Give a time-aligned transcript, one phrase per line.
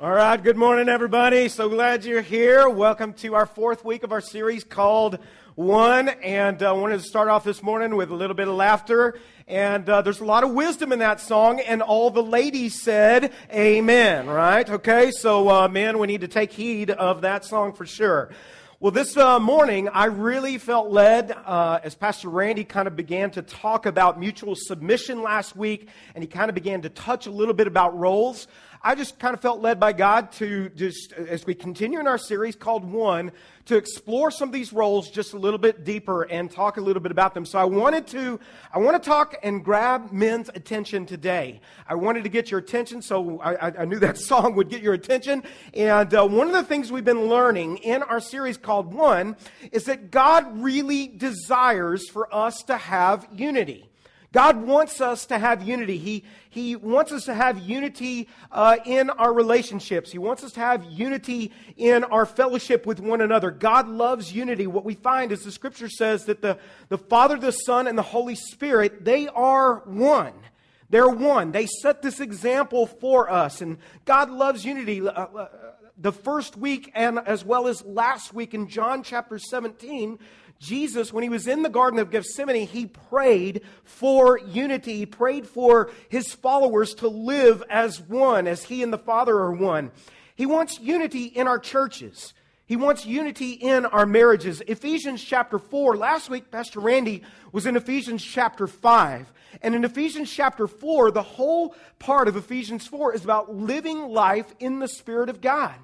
[0.00, 1.48] All right, good morning, everybody.
[1.48, 2.68] So glad you're here.
[2.68, 5.18] Welcome to our fourth week of our series called
[5.56, 6.08] One.
[6.08, 9.18] And I uh, wanted to start off this morning with a little bit of laughter.
[9.48, 11.58] And uh, there's a lot of wisdom in that song.
[11.58, 14.70] And all the ladies said, Amen, right?
[14.70, 18.30] Okay, so uh, men, we need to take heed of that song for sure.
[18.78, 23.32] Well, this uh, morning, I really felt led uh, as Pastor Randy kind of began
[23.32, 27.32] to talk about mutual submission last week, and he kind of began to touch a
[27.32, 28.46] little bit about roles.
[28.82, 32.18] I just kind of felt led by God to just, as we continue in our
[32.18, 33.32] series called One,
[33.66, 37.02] to explore some of these roles just a little bit deeper and talk a little
[37.02, 37.44] bit about them.
[37.44, 38.38] So I wanted to,
[38.72, 41.60] I want to talk and grab men's attention today.
[41.88, 44.94] I wanted to get your attention, so I, I knew that song would get your
[44.94, 45.42] attention.
[45.74, 49.36] And uh, one of the things we've been learning in our series called One
[49.72, 53.88] is that God really desires for us to have unity.
[54.32, 55.96] God wants us to have unity.
[55.96, 56.24] He,
[56.58, 60.10] he wants us to have unity uh, in our relationships.
[60.10, 63.50] He wants us to have unity in our fellowship with one another.
[63.50, 64.66] God loves unity.
[64.66, 68.02] What we find is the scripture says that the, the Father, the Son, and the
[68.02, 70.34] Holy Spirit, they are one.
[70.90, 71.52] They're one.
[71.52, 73.60] They set this example for us.
[73.60, 75.06] And God loves unity.
[75.06, 75.48] Uh, uh,
[76.00, 80.18] the first week and as well as last week in John chapter 17,
[80.58, 84.96] Jesus, when he was in the Garden of Gethsemane, he prayed for unity.
[84.98, 89.52] He prayed for his followers to live as one, as he and the Father are
[89.52, 89.92] one.
[90.34, 92.34] He wants unity in our churches.
[92.66, 94.60] He wants unity in our marriages.
[94.66, 95.96] Ephesians chapter 4.
[95.96, 99.32] Last week, Pastor Randy was in Ephesians chapter 5.
[99.62, 104.54] And in Ephesians chapter 4, the whole part of Ephesians 4 is about living life
[104.60, 105.74] in the Spirit of God.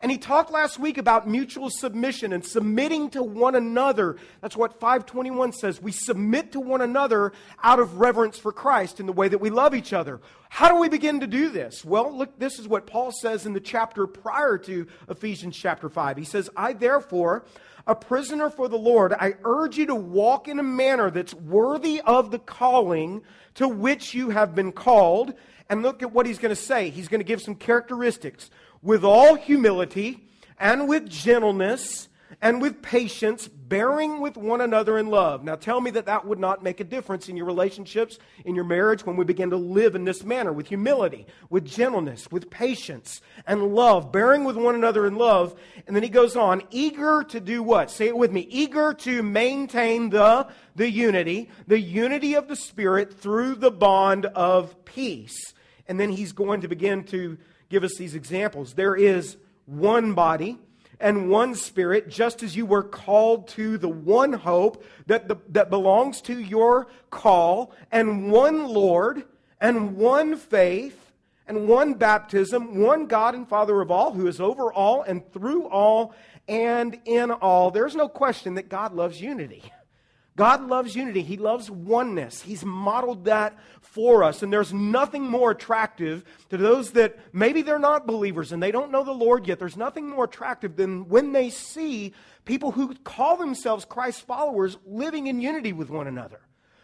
[0.00, 4.16] And he talked last week about mutual submission and submitting to one another.
[4.40, 5.80] That's what 521 says.
[5.80, 9.50] We submit to one another out of reverence for Christ in the way that we
[9.50, 10.20] love each other.
[10.48, 11.84] How do we begin to do this?
[11.84, 16.16] Well, look, this is what Paul says in the chapter prior to Ephesians chapter 5.
[16.16, 17.44] He says, I therefore,
[17.86, 22.00] a prisoner for the Lord, I urge you to walk in a manner that's worthy
[22.00, 23.22] of the calling
[23.54, 25.34] to which you have been called.
[25.68, 26.90] And look at what he's going to say.
[26.90, 28.50] He's going to give some characteristics
[28.82, 30.24] with all humility
[30.58, 32.08] and with gentleness
[32.42, 35.42] and with patience, bearing with one another in love.
[35.42, 38.64] Now tell me that that would not make a difference in your relationships, in your
[38.64, 43.22] marriage, when we begin to live in this manner with humility, with gentleness, with patience
[43.46, 45.58] and love, bearing with one another in love.
[45.86, 47.90] And then he goes on, eager to do what?
[47.90, 48.46] Say it with me.
[48.50, 54.84] Eager to maintain the, the unity, the unity of the Spirit through the bond of
[54.84, 55.54] peace.
[55.88, 57.38] And then he's going to begin to
[57.68, 58.74] give us these examples.
[58.74, 60.58] There is one body
[61.00, 65.68] and one spirit, just as you were called to the one hope that, the, that
[65.68, 69.24] belongs to your call, and one Lord,
[69.60, 71.12] and one faith,
[71.46, 75.68] and one baptism, one God and Father of all, who is over all and through
[75.68, 76.14] all
[76.48, 77.70] and in all.
[77.70, 79.62] There's no question that God loves unity.
[80.34, 81.22] God loves unity.
[81.22, 82.42] He loves oneness.
[82.42, 83.56] He's modeled that
[83.96, 84.42] for us.
[84.42, 88.92] And there's nothing more attractive to those that maybe they're not believers and they don't
[88.92, 89.58] know the Lord yet.
[89.58, 92.12] There's nothing more attractive than when they see
[92.44, 96.40] people who call themselves Christ's followers living in unity with one another.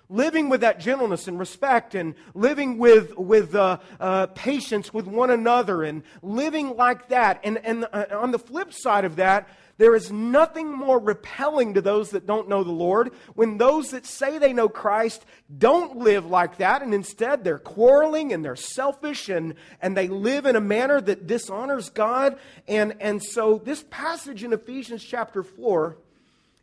[0.08, 5.30] Living with that gentleness and respect, and living with, with uh, uh, patience with one
[5.30, 7.40] another, and living like that.
[7.44, 9.48] And, and uh, on the flip side of that,
[9.78, 14.06] there is nothing more repelling to those that don't know the Lord when those that
[14.06, 15.25] say they know Christ
[15.59, 20.47] don't live like that, and instead they're quarreling and they're selfish and, and they live
[20.47, 22.38] in a manner that dishonors God.
[22.69, 25.97] And, and so this passage in Ephesians chapter 4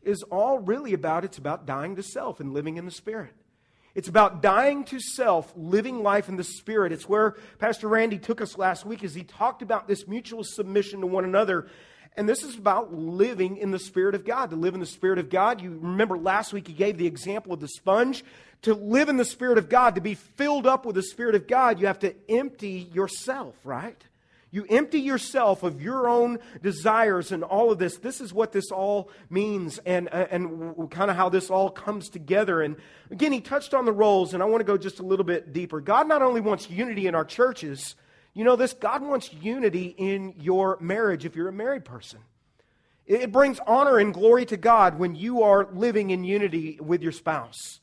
[0.03, 3.33] is all really about it's about dying to self and living in the Spirit.
[3.95, 6.91] It's about dying to self, living life in the Spirit.
[6.91, 11.01] It's where Pastor Randy took us last week as he talked about this mutual submission
[11.01, 11.67] to one another
[12.19, 14.49] and this is about living in the Spirit of God.
[14.49, 17.53] To live in the Spirit of God, you remember last week he gave the example
[17.53, 18.25] of the sponge.
[18.63, 21.47] To live in the Spirit of God, to be filled up with the Spirit of
[21.47, 24.03] God, you have to empty yourself, right?
[24.51, 27.95] You empty yourself of your own desires and all of this.
[27.99, 32.61] This is what this all means and, and kind of how this all comes together.
[32.61, 32.75] And
[33.11, 35.53] again, he touched on the roles, and I want to go just a little bit
[35.53, 35.79] deeper.
[35.79, 37.95] God not only wants unity in our churches,
[38.33, 38.73] you know this?
[38.73, 42.19] God wants unity in your marriage if you're a married person.
[43.05, 47.11] It brings honor and glory to God when you are living in unity with your
[47.11, 47.78] spouse.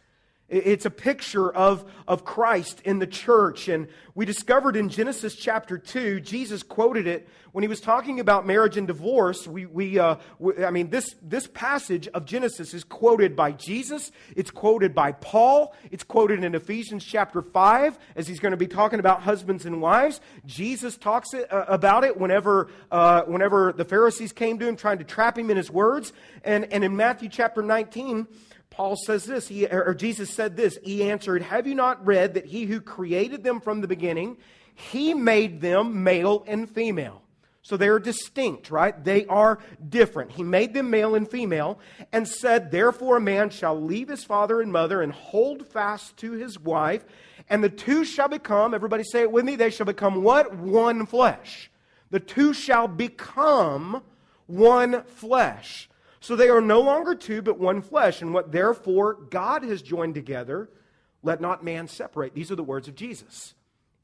[0.49, 3.69] It's a picture of, of Christ in the church.
[3.69, 8.47] And we discovered in Genesis chapter 2, Jesus quoted it when he was talking about
[8.47, 9.49] marriage and divorce.
[9.49, 14.13] We, we, uh, we, I mean, this, this passage of Genesis is quoted by Jesus.
[14.37, 15.75] It's quoted by Paul.
[15.91, 19.83] It's quoted in Ephesians chapter 5 as he's going to be talking about husbands and
[19.83, 20.21] wives.
[20.45, 24.99] Jesus talks it, uh, about it whenever, uh, whenever the Pharisees came to him trying
[24.99, 26.13] to trap him in his words.
[26.45, 28.29] And, and in Matthew chapter 19,
[28.77, 30.79] Paul says this, he, or Jesus said this.
[30.85, 34.37] He answered, Have you not read that he who created them from the beginning,
[34.75, 37.23] he made them male and female?
[37.63, 39.03] So they're distinct, right?
[39.03, 40.33] They are different.
[40.33, 41.79] He made them male and female
[42.13, 46.33] and said, Therefore, a man shall leave his father and mother and hold fast to
[46.33, 47.03] his wife,
[47.49, 50.55] and the two shall become, everybody say it with me, they shall become what?
[50.55, 51.71] One flesh.
[52.11, 54.03] The two shall become
[54.47, 55.89] one flesh.
[56.27, 58.21] So they are no longer two, but one flesh.
[58.21, 60.69] And what therefore God has joined together,
[61.23, 62.35] let not man separate.
[62.35, 63.55] These are the words of Jesus.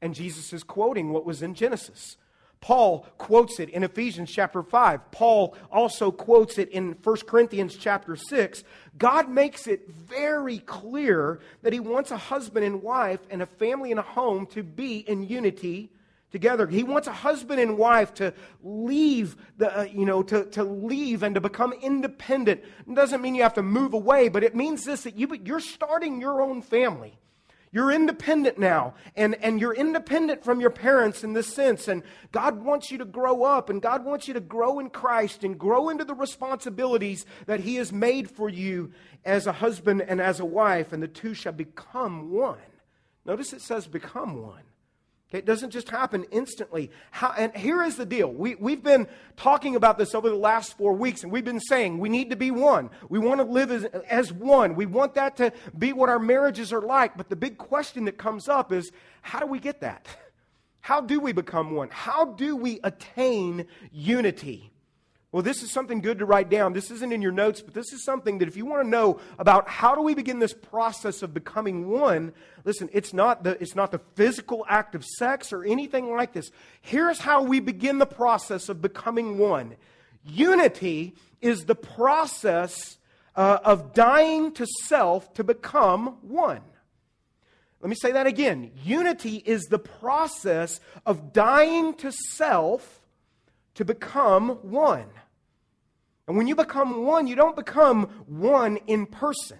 [0.01, 2.15] And Jesus is quoting what was in Genesis.
[2.61, 5.11] Paul quotes it in Ephesians chapter 5.
[5.11, 8.63] Paul also quotes it in 1 Corinthians chapter 6.
[8.97, 13.91] God makes it very clear that he wants a husband and wife and a family
[13.91, 15.91] and a home to be in unity
[16.33, 16.67] together.
[16.67, 18.33] He wants a husband and wife to
[18.63, 22.61] leave the, uh, you know, to, to leave and to become independent.
[22.85, 25.61] It doesn't mean you have to move away, but it means this that you, you're
[25.61, 27.19] starting your own family.
[27.71, 31.87] You're independent now, and, and you're independent from your parents in this sense.
[31.87, 35.43] And God wants you to grow up, and God wants you to grow in Christ
[35.43, 38.91] and grow into the responsibilities that He has made for you
[39.25, 42.57] as a husband and as a wife, and the two shall become one.
[43.25, 44.61] Notice it says become one.
[45.33, 46.91] It doesn't just happen instantly.
[47.11, 48.31] How, and here is the deal.
[48.31, 51.97] We, we've been talking about this over the last four weeks, and we've been saying
[51.97, 52.91] we need to be one.
[53.09, 54.75] We want to live as, as one.
[54.75, 57.17] We want that to be what our marriages are like.
[57.17, 58.91] But the big question that comes up is
[59.21, 60.07] how do we get that?
[60.81, 61.89] How do we become one?
[61.89, 64.72] How do we attain unity?
[65.33, 66.73] Well, this is something good to write down.
[66.73, 69.19] This isn't in your notes, but this is something that if you want to know
[69.39, 72.33] about how do we begin this process of becoming one,
[72.65, 76.51] listen, it's not the, it's not the physical act of sex or anything like this.
[76.81, 79.75] Here's how we begin the process of becoming one.
[80.23, 82.99] Unity is the process
[83.35, 86.61] uh, of dying to self to become one.
[87.81, 88.69] Let me say that again.
[88.83, 93.01] Unity is the process of dying to self
[93.73, 95.07] to become one.
[96.27, 99.57] And when you become one, you don't become one in person.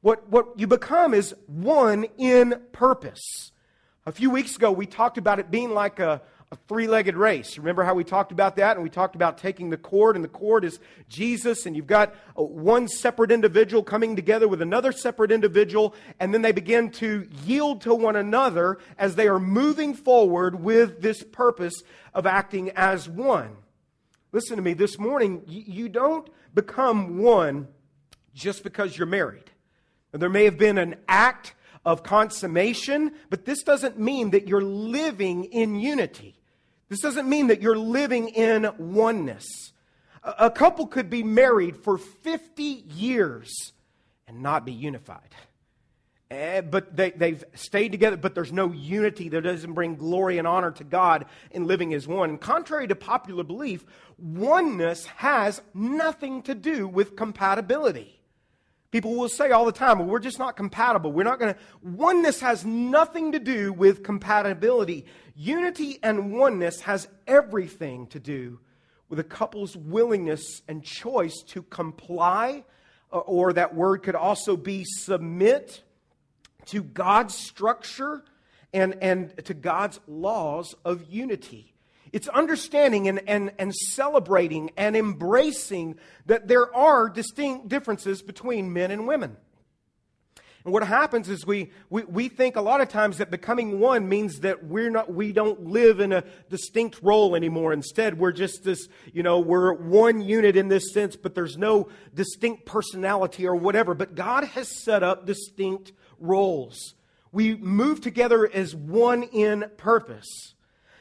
[0.00, 3.52] What, what you become is one in purpose.
[4.04, 7.56] A few weeks ago, we talked about it being like a, a three legged race.
[7.56, 8.76] Remember how we talked about that?
[8.76, 12.14] And we talked about taking the cord, and the cord is Jesus, and you've got
[12.36, 17.28] uh, one separate individual coming together with another separate individual, and then they begin to
[17.44, 23.08] yield to one another as they are moving forward with this purpose of acting as
[23.08, 23.56] one.
[24.32, 27.68] Listen to me, this morning, you don't become one
[28.34, 29.50] just because you're married.
[30.12, 35.44] There may have been an act of consummation, but this doesn't mean that you're living
[35.44, 36.40] in unity.
[36.88, 39.72] This doesn't mean that you're living in oneness.
[40.22, 43.72] A couple could be married for 50 years
[44.26, 45.34] and not be unified.
[46.32, 50.48] Eh, but they, they've stayed together, but there's no unity that doesn't bring glory and
[50.48, 52.30] honor to God in living as one.
[52.30, 53.84] And contrary to popular belief,
[54.16, 58.18] oneness has nothing to do with compatibility.
[58.90, 61.12] People will say all the time, well, we're just not compatible.
[61.12, 61.60] We're not going to.
[61.82, 65.04] Oneness has nothing to do with compatibility.
[65.34, 68.58] Unity and oneness has everything to do
[69.10, 72.64] with a couple's willingness and choice to comply,
[73.10, 75.82] or that word could also be submit
[76.66, 78.22] to God's structure
[78.72, 81.74] and, and to God's laws of unity.
[82.12, 88.90] It's understanding and, and, and celebrating and embracing that there are distinct differences between men
[88.90, 89.36] and women.
[90.64, 94.08] And what happens is we, we, we think a lot of times that becoming one
[94.08, 97.72] means that we're not, we don't live in a distinct role anymore.
[97.72, 101.88] Instead, we're just this, you know, we're one unit in this sense, but there's no
[102.14, 103.94] distinct personality or whatever.
[103.94, 105.92] But God has set up distinct
[106.22, 106.94] roles.
[107.32, 110.54] We move together as one in purpose.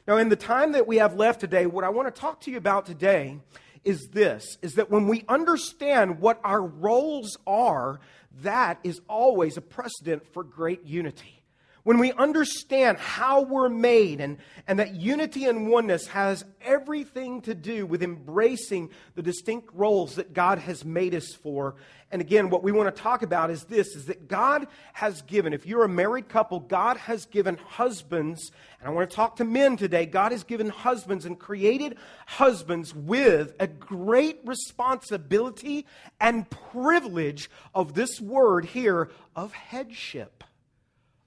[0.07, 2.51] Now, in the time that we have left today, what I want to talk to
[2.51, 3.39] you about today
[3.83, 7.99] is this is that when we understand what our roles are,
[8.41, 11.40] that is always a precedent for great unity.
[11.83, 17.55] When we understand how we're made and, and that unity and oneness has everything to
[17.55, 21.75] do with embracing the distinct roles that God has made us for.
[22.11, 25.53] And again, what we want to talk about is this is that God has given,
[25.53, 29.45] if you're a married couple, God has given husbands, and I want to talk to
[29.45, 35.85] men today, God has given husbands and created husbands with a great responsibility
[36.19, 40.43] and privilege of this word here of headship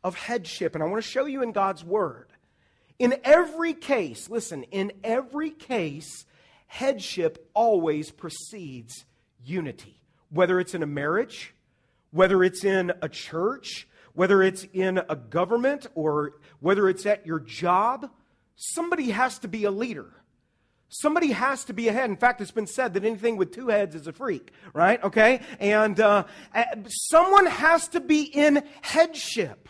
[0.04, 0.74] of headship.
[0.74, 2.28] And I want to show you in God's Word.
[2.98, 6.26] In every case, listen, in every case,
[6.66, 9.04] headship always precedes
[9.44, 10.00] unity.
[10.30, 11.54] Whether it's in a marriage,
[12.12, 17.40] whether it's in a church, whether it's in a government, or whether it's at your
[17.40, 18.08] job,
[18.54, 20.12] somebody has to be a leader.
[20.88, 22.08] Somebody has to be a head.
[22.08, 25.02] In fact, it's been said that anything with two heads is a freak, right?
[25.02, 25.40] Okay?
[25.58, 26.24] And uh,
[26.86, 29.68] someone has to be in headship.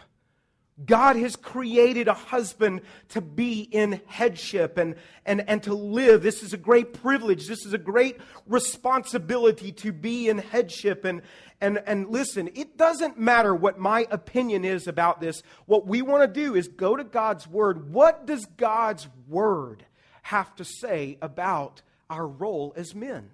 [0.85, 6.23] God has created a husband to be in headship and, and, and to live.
[6.23, 7.47] This is a great privilege.
[7.47, 11.05] This is a great responsibility to be in headship.
[11.05, 11.23] And,
[11.61, 15.45] and, and listen, it doesn't matter what my opinion is about this.
[15.67, 17.93] What we want to do is go to God's Word.
[17.93, 19.87] What does God's Word
[20.23, 23.31] have to say about our role as men?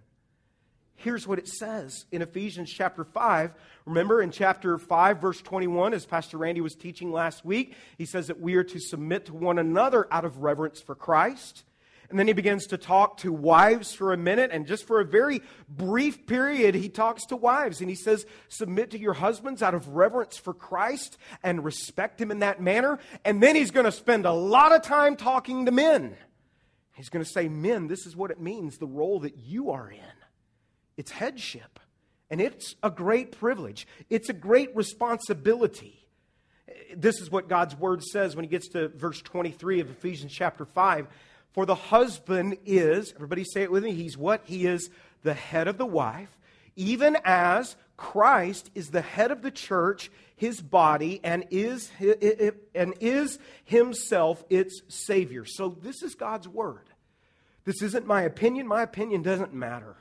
[1.03, 3.55] Here's what it says in Ephesians chapter 5.
[3.87, 8.27] Remember in chapter 5, verse 21, as Pastor Randy was teaching last week, he says
[8.27, 11.65] that we are to submit to one another out of reverence for Christ.
[12.11, 15.05] And then he begins to talk to wives for a minute, and just for a
[15.07, 15.41] very
[15.71, 19.89] brief period, he talks to wives and he says, Submit to your husbands out of
[19.89, 22.99] reverence for Christ and respect him in that manner.
[23.25, 26.15] And then he's going to spend a lot of time talking to men.
[26.93, 29.91] He's going to say, Men, this is what it means, the role that you are
[29.91, 30.20] in.
[30.97, 31.81] It's headship.
[32.31, 35.97] And it's a great privilege, it's a great responsibility.
[36.97, 40.65] This is what God's word says when he gets to verse 23 of Ephesians chapter
[40.65, 41.09] 5.
[41.53, 44.43] For the husband is, everybody say it with me, he's what?
[44.45, 44.89] He is
[45.25, 46.39] the head of the wife,
[46.77, 51.91] even as Christ is the head of the church, his body, and is,
[52.75, 55.45] and is himself its Savior.
[55.45, 56.89] So this is God's word.
[57.65, 58.69] This isn't my opinion.
[58.69, 59.97] My opinion doesn't matter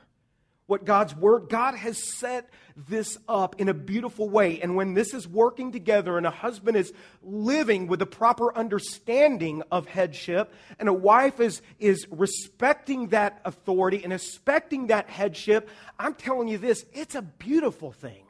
[0.70, 4.60] what God's Word, God has set this up in a beautiful way.
[4.60, 9.62] And when this is working together and a husband is living with a proper understanding
[9.70, 16.14] of headship and a wife is, is respecting that authority and respecting that headship, I'm
[16.14, 18.22] telling you this, it's a beautiful thing.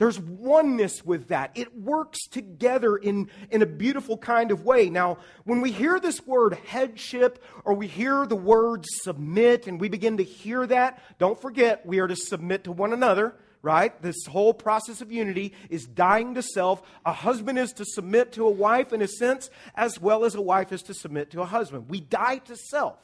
[0.00, 1.50] There's oneness with that.
[1.54, 4.88] It works together in, in a beautiful kind of way.
[4.88, 9.90] Now, when we hear this word headship or we hear the word submit and we
[9.90, 14.00] begin to hear that, don't forget we are to submit to one another, right?
[14.00, 16.80] This whole process of unity is dying to self.
[17.04, 20.40] A husband is to submit to a wife in a sense, as well as a
[20.40, 21.90] wife is to submit to a husband.
[21.90, 22.96] We die to self,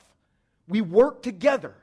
[0.66, 1.74] we work together.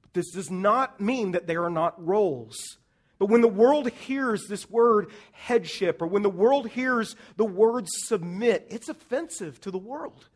[0.00, 2.78] But this does not mean that there are not roles
[3.18, 7.86] but when the world hears this word headship, or when the world hears the word
[7.88, 10.28] submit, it's offensive to the world.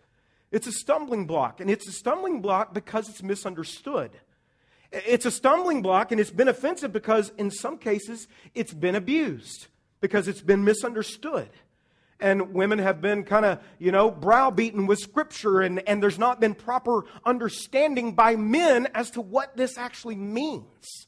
[0.51, 4.11] It's a stumbling block, and it's a stumbling block because it's misunderstood.
[4.91, 9.69] It's a stumbling block, and it's been offensive because in some cases it's been abused,
[10.01, 11.49] because it's been misunderstood.
[12.21, 16.41] And women have been kind of, you know, browbeaten with scripture, and, and there's not
[16.41, 21.07] been proper understanding by men as to what this actually means.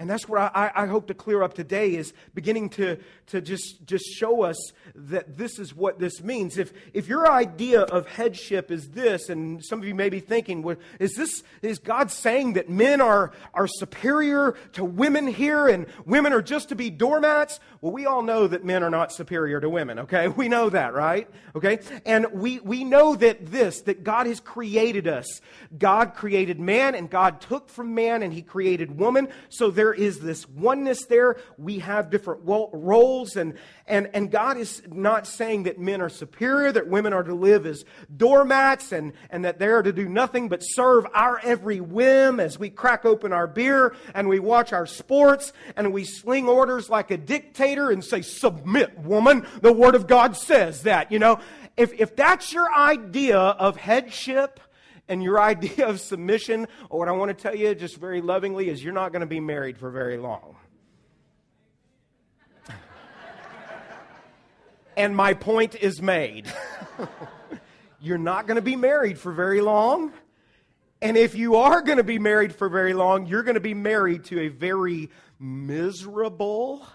[0.00, 3.84] And that's what I, I, hope to clear up today is beginning to, to just,
[3.84, 4.56] just show us
[4.94, 6.56] that this is what this means.
[6.56, 10.62] If, if your idea of headship is this, and some of you may be thinking,
[10.62, 15.86] well, is this, is God saying that men are, are superior to women here and
[16.06, 17.58] women are just to be doormats?
[17.80, 20.28] Well, we all know that men are not superior to women, okay?
[20.38, 21.28] We know that, right?
[21.56, 21.80] Okay?
[22.06, 25.40] And we, we know that this, that God has created us.
[25.76, 29.28] God created man and God took from man and he created woman.
[29.48, 31.36] So there is this oneness there.
[31.56, 33.54] We have different roles and,
[33.86, 37.66] and, and God is not saying that men are superior, that women are to live
[37.66, 42.58] as doormats, and, and that they're to do nothing but serve our every whim as
[42.58, 47.10] we crack open our beer and we watch our sports and we sling orders like
[47.10, 49.46] a dictator and say, Submit, woman.
[49.62, 51.40] The Word of God says that, you know.
[51.76, 54.58] If, if that's your idea of headship,
[55.08, 58.68] and your idea of submission, or what I want to tell you just very lovingly,
[58.68, 60.56] is you're not going to be married for very long.
[64.96, 66.52] and my point is made.
[68.00, 70.12] You're not going to be married for very long.
[71.02, 73.74] And if you are going to be married for very long, you're going to be
[73.74, 75.10] married to a very
[75.40, 76.86] miserable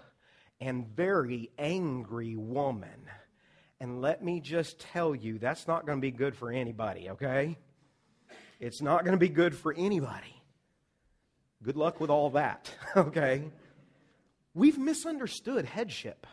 [0.61, 3.09] and very angry woman.
[3.79, 7.57] And let me just tell you, that's not going to be good for anybody, okay?
[8.63, 10.41] It's not going to be good for anybody.
[11.61, 13.51] Good luck with all that, okay?
[14.53, 16.25] We've misunderstood headship.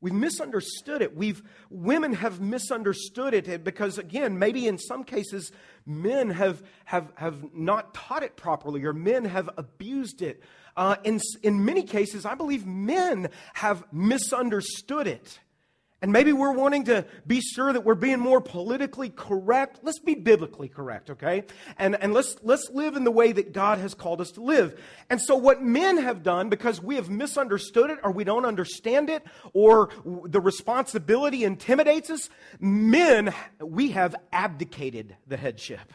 [0.00, 1.16] We've misunderstood it.
[1.16, 5.50] We've women have misunderstood it because again, maybe in some cases
[5.84, 10.40] men have have have not taught it properly or men have abused it.
[10.76, 15.40] Uh, in in many cases, I believe men have misunderstood it.
[16.00, 19.80] And maybe we're wanting to be sure that we're being more politically correct.
[19.82, 21.42] Let's be biblically correct, okay?
[21.76, 24.80] And, and let's, let's live in the way that God has called us to live.
[25.10, 29.10] And so, what men have done, because we have misunderstood it or we don't understand
[29.10, 35.92] it or the responsibility intimidates us, men, we have abdicated the headship.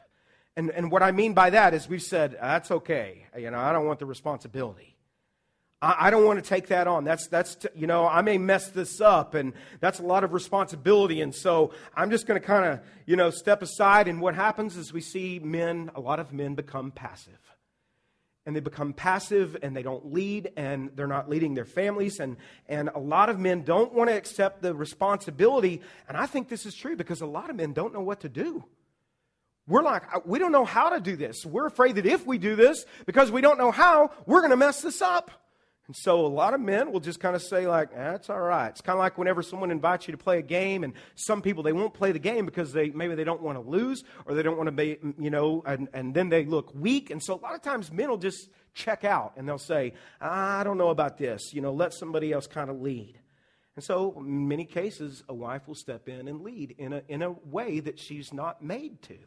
[0.57, 3.25] And, and what I mean by that is we've said, that's okay.
[3.37, 4.92] You know, I don't want the responsibility.
[5.83, 7.03] I, don't want to take that on.
[7.03, 11.19] That's, that's, you know, I may mess this up and that's a lot of responsibility.
[11.19, 14.07] And so I'm just going to kind of, you know, step aside.
[14.07, 17.39] And what happens is we see men, a lot of men become passive.
[18.45, 22.19] And they become passive and they don't lead and they're not leading their families.
[22.21, 22.37] And,
[22.69, 25.81] and a lot of men don't want to accept the responsibility.
[26.07, 28.29] And I think this is true because a lot of men don't know what to
[28.29, 28.63] do.
[29.67, 31.45] We're like, uh, we don't know how to do this.
[31.45, 34.57] We're afraid that if we do this, because we don't know how, we're going to
[34.57, 35.42] mess this up.
[35.87, 38.69] And so a lot of men will just kind of say, like, that's all right.
[38.69, 41.61] It's kind of like whenever someone invites you to play a game, and some people,
[41.61, 44.43] they won't play the game because they maybe they don't want to lose or they
[44.43, 47.09] don't want to be, you know, and, and then they look weak.
[47.09, 50.63] And so a lot of times men will just check out and they'll say, I
[50.63, 51.53] don't know about this.
[51.53, 53.19] You know, let somebody else kind of lead.
[53.75, 57.23] And so, in many cases, a wife will step in and lead in a, in
[57.23, 59.17] a way that she's not made to.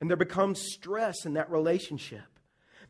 [0.00, 2.38] And there becomes stress in that relationship.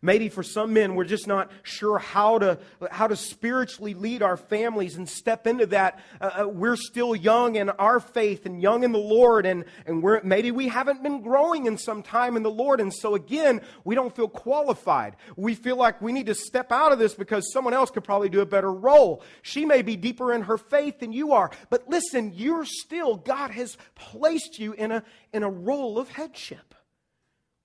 [0.04, 2.59] Maybe for some men, we're just not sure how to,
[2.90, 6.00] how to spiritually lead our families and step into that.
[6.21, 10.02] Uh, uh, we're still young in our faith and young in the Lord, and, and
[10.02, 12.80] we're, maybe we haven't been growing in some time in the Lord.
[12.80, 15.14] And so, again, we don't feel qualified.
[15.37, 18.28] We feel like we need to step out of this because someone else could probably
[18.28, 19.23] do a better role.
[19.42, 21.52] She may be deeper in her faith than you are.
[21.71, 26.75] But listen, you're still, God has placed you in a, in a role of headship.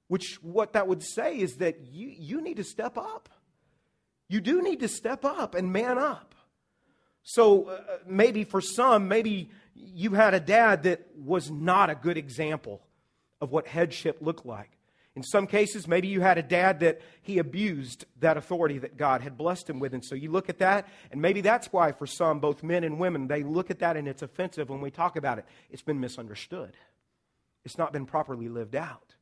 [0.07, 3.29] Which, what that would say is that you, you need to step up.
[4.29, 6.35] You do need to step up and man up.
[7.23, 12.17] So uh, maybe for some, maybe you had a dad that was not a good
[12.17, 12.81] example
[13.41, 14.71] of what headship looked like.
[15.17, 19.21] In some cases, maybe you had a dad that he abused that authority that God
[19.21, 19.93] had blessed him with.
[19.93, 22.99] And so you look at that, and maybe that's why for some, both men and
[22.99, 25.45] women, they look at that and it's offensive when we talk about it.
[25.71, 26.77] It's been misunderstood,
[27.65, 29.15] it's not been properly lived out.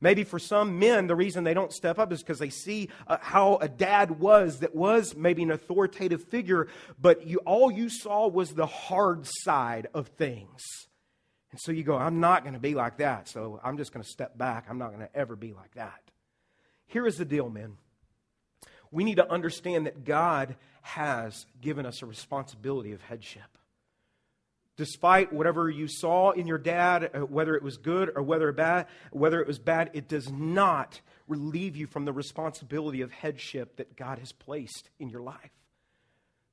[0.00, 3.16] Maybe for some men, the reason they don't step up is because they see uh,
[3.20, 6.68] how a dad was that was maybe an authoritative figure,
[7.00, 10.62] but you, all you saw was the hard side of things.
[11.50, 14.02] And so you go, I'm not going to be like that, so I'm just going
[14.04, 14.66] to step back.
[14.68, 16.02] I'm not going to ever be like that.
[16.86, 17.78] Here is the deal, men.
[18.90, 23.55] We need to understand that God has given us a responsibility of headship
[24.76, 28.86] despite whatever you saw in your dad, uh, whether it was good or whether bad,
[29.10, 33.96] whether it was bad, it does not relieve you from the responsibility of headship that
[33.96, 35.50] God has placed in your life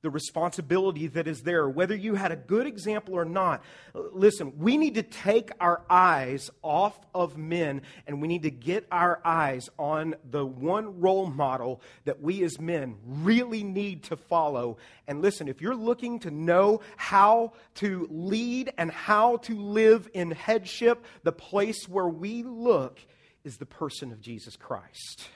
[0.04, 3.64] the responsibility that is there, whether you had a good example or not.
[3.94, 8.86] Listen, we need to take our eyes off of men and we need to get
[8.92, 14.76] our eyes on the one role model that we as men really need to follow.
[15.08, 20.32] And listen, if you're looking to know how to lead and how to live in
[20.32, 23.00] headship, the place where we look
[23.42, 25.28] is the person of Jesus Christ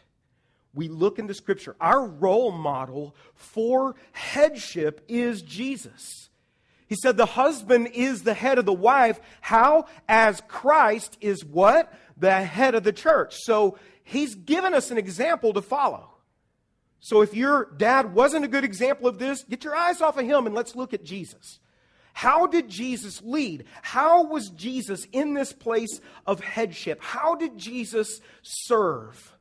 [0.74, 6.28] we look into Scripture, our role model for headship is Jesus.
[6.86, 9.20] He said the husband is the head of the wife.
[9.40, 9.86] How?
[10.08, 11.92] As Christ is what?
[12.16, 13.36] The head of the church.
[13.36, 16.10] So he's given us an example to follow.
[17.00, 20.24] So if your dad wasn't a good example of this, get your eyes off of
[20.24, 21.58] him and let's look at Jesus.
[22.12, 23.64] How did Jesus lead?
[23.82, 27.00] How was Jesus in this place of headship?
[27.00, 29.37] How did Jesus serve?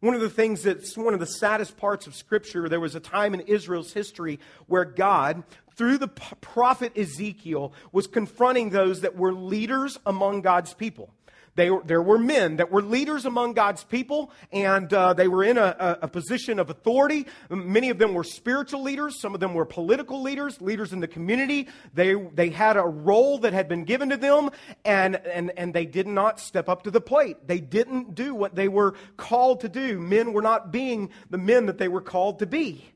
[0.00, 3.00] One of the things that's one of the saddest parts of Scripture, there was a
[3.00, 5.42] time in Israel's history where God,
[5.74, 11.10] through the prophet Ezekiel, was confronting those that were leaders among God's people.
[11.58, 15.58] They, there were men that were leaders among God's people, and uh, they were in
[15.58, 17.26] a, a, position of authority.
[17.50, 19.20] Many of them were spiritual leaders.
[19.20, 21.66] Some of them were political leaders, leaders in the community.
[21.92, 24.50] They, they had a role that had been given to them,
[24.84, 27.48] and, and, and they did not step up to the plate.
[27.48, 29.98] They didn't do what they were called to do.
[29.98, 32.88] Men were not being the men that they were called to be.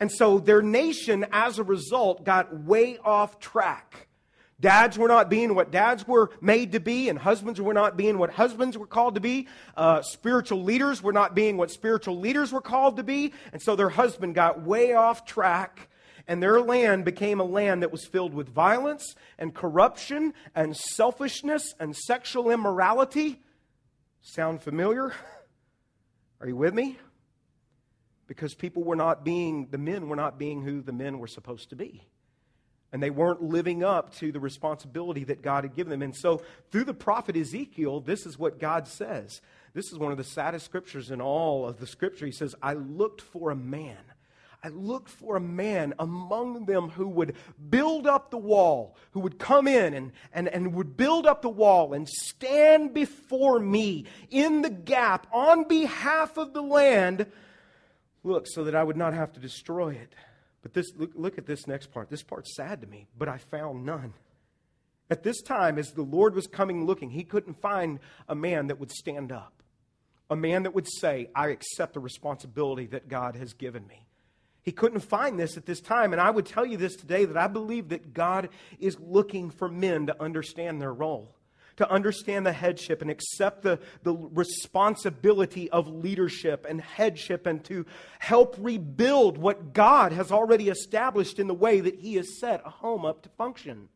[0.00, 4.07] And so their nation, as a result, got way off track.
[4.60, 8.18] Dads were not being what dads were made to be, and husbands were not being
[8.18, 9.46] what husbands were called to be.
[9.76, 13.32] Uh, spiritual leaders were not being what spiritual leaders were called to be.
[13.52, 15.88] And so their husband got way off track,
[16.26, 21.72] and their land became a land that was filled with violence and corruption and selfishness
[21.78, 23.40] and sexual immorality.
[24.22, 25.12] Sound familiar?
[26.40, 26.98] Are you with me?
[28.26, 31.70] Because people were not being, the men were not being who the men were supposed
[31.70, 32.08] to be
[32.92, 36.02] and they weren't living up to the responsibility that God had given them.
[36.02, 39.40] And so, through the prophet Ezekiel, this is what God says.
[39.74, 42.26] This is one of the saddest scriptures in all of the scripture.
[42.26, 43.98] He says, I looked for a man.
[44.62, 47.36] I looked for a man among them who would
[47.70, 51.48] build up the wall, who would come in and, and, and would build up the
[51.48, 57.26] wall and stand before me in the gap on behalf of the land.
[58.24, 60.12] Look, so that I would not have to destroy it.
[60.68, 62.10] But this, look, look at this next part.
[62.10, 64.12] This part's sad to me, but I found none.
[65.08, 68.78] At this time, as the Lord was coming looking, he couldn't find a man that
[68.78, 69.62] would stand up,
[70.28, 74.06] a man that would say, I accept the responsibility that God has given me.
[74.62, 76.12] He couldn't find this at this time.
[76.12, 79.70] And I would tell you this today that I believe that God is looking for
[79.70, 81.34] men to understand their role
[81.78, 87.86] to understand the headship and accept the, the responsibility of leadership and headship and to
[88.18, 92.70] help rebuild what God has already established in the way that He has set a
[92.70, 93.88] home up to function.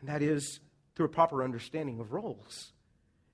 [0.00, 0.60] And that is
[0.94, 2.72] through a proper understanding of roles.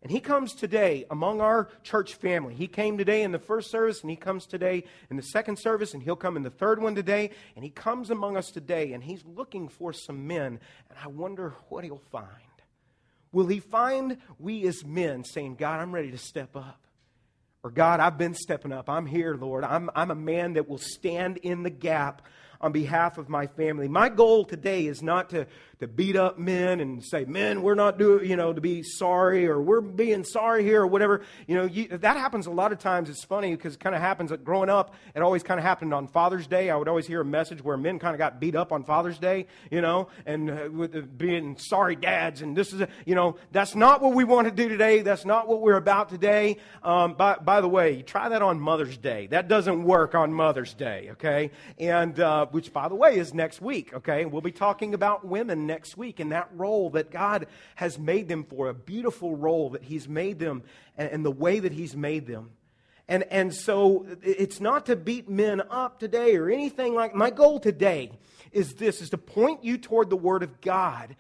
[0.02, 2.54] And he comes today among our church family.
[2.54, 5.92] He came today in the first service, and he comes today in the second service,
[5.92, 7.30] and he'll come in the third one today.
[7.54, 10.59] And he comes among us today, and he's looking for some men.
[10.88, 12.26] And I wonder what he'll find.
[13.33, 16.81] Will he find we as men saying, God, I'm ready to step up?
[17.62, 18.88] Or, God, I've been stepping up.
[18.88, 19.64] I'm here, Lord.
[19.64, 22.23] I'm, I'm a man that will stand in the gap
[22.61, 23.88] on behalf of my family.
[23.88, 25.47] My goal today is not to,
[25.81, 29.49] to beat up men and say, men, we're not doing, you know, to be sorry
[29.49, 31.23] or we're being sorry here or whatever.
[31.47, 33.09] You know, you, that happens a lot of times.
[33.09, 35.95] It's funny because it kind of happens that growing up, it always kind of happened
[35.95, 36.69] on Father's Day.
[36.69, 39.19] I would always hear a message where men kind of got beat up on Father's
[39.19, 42.43] Day, you know, and uh, with being sorry dads.
[42.43, 45.01] And this is, a, you know, that's not what we want to do today.
[45.01, 46.59] That's not what we're about today.
[46.83, 49.29] Um, by, by the way, try that on Mother's Day.
[49.29, 51.51] That doesn't work on Mother's Day, okay?
[51.79, 54.27] And, uh, which by the way is next week, okay?
[54.27, 58.42] We'll be talking about women next week and that role that God has made them
[58.42, 60.64] for, a beautiful role that He's made them
[60.98, 62.50] and, and the way that He's made them.
[63.06, 67.61] And, and so it's not to beat men up today or anything like my goal
[67.61, 68.11] today
[68.50, 71.14] is this is to point you toward the word of God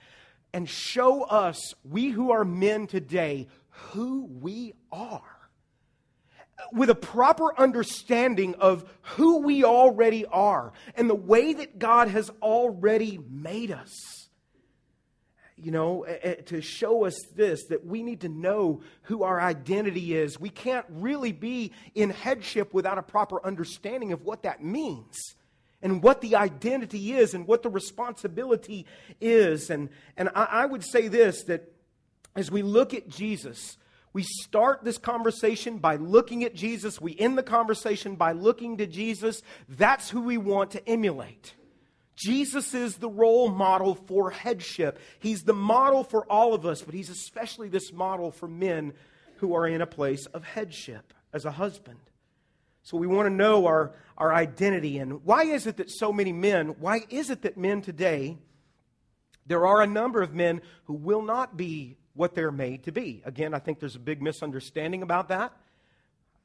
[0.52, 5.22] and show us we who are men today who we are
[6.72, 12.30] with a proper understanding of who we already are and the way that God has
[12.42, 14.19] already made us.
[15.62, 16.06] You know,
[16.46, 20.40] to show us this, that we need to know who our identity is.
[20.40, 25.16] We can't really be in headship without a proper understanding of what that means
[25.82, 28.86] and what the identity is and what the responsibility
[29.20, 29.70] is.
[29.70, 31.72] And, and I, I would say this that
[32.36, 33.76] as we look at Jesus,
[34.12, 37.00] we start this conversation by looking at Jesus.
[37.00, 39.42] We end the conversation by looking to Jesus.
[39.68, 41.54] That's who we want to emulate.
[42.20, 44.98] Jesus is the role model for headship.
[45.20, 48.92] He's the model for all of us, but he's especially this model for men
[49.36, 51.98] who are in a place of headship as a husband.
[52.82, 54.98] So we want to know our, our identity.
[54.98, 58.36] And why is it that so many men, why is it that men today,
[59.46, 63.22] there are a number of men who will not be what they're made to be.
[63.24, 65.52] Again, I think there's a big misunderstanding about that.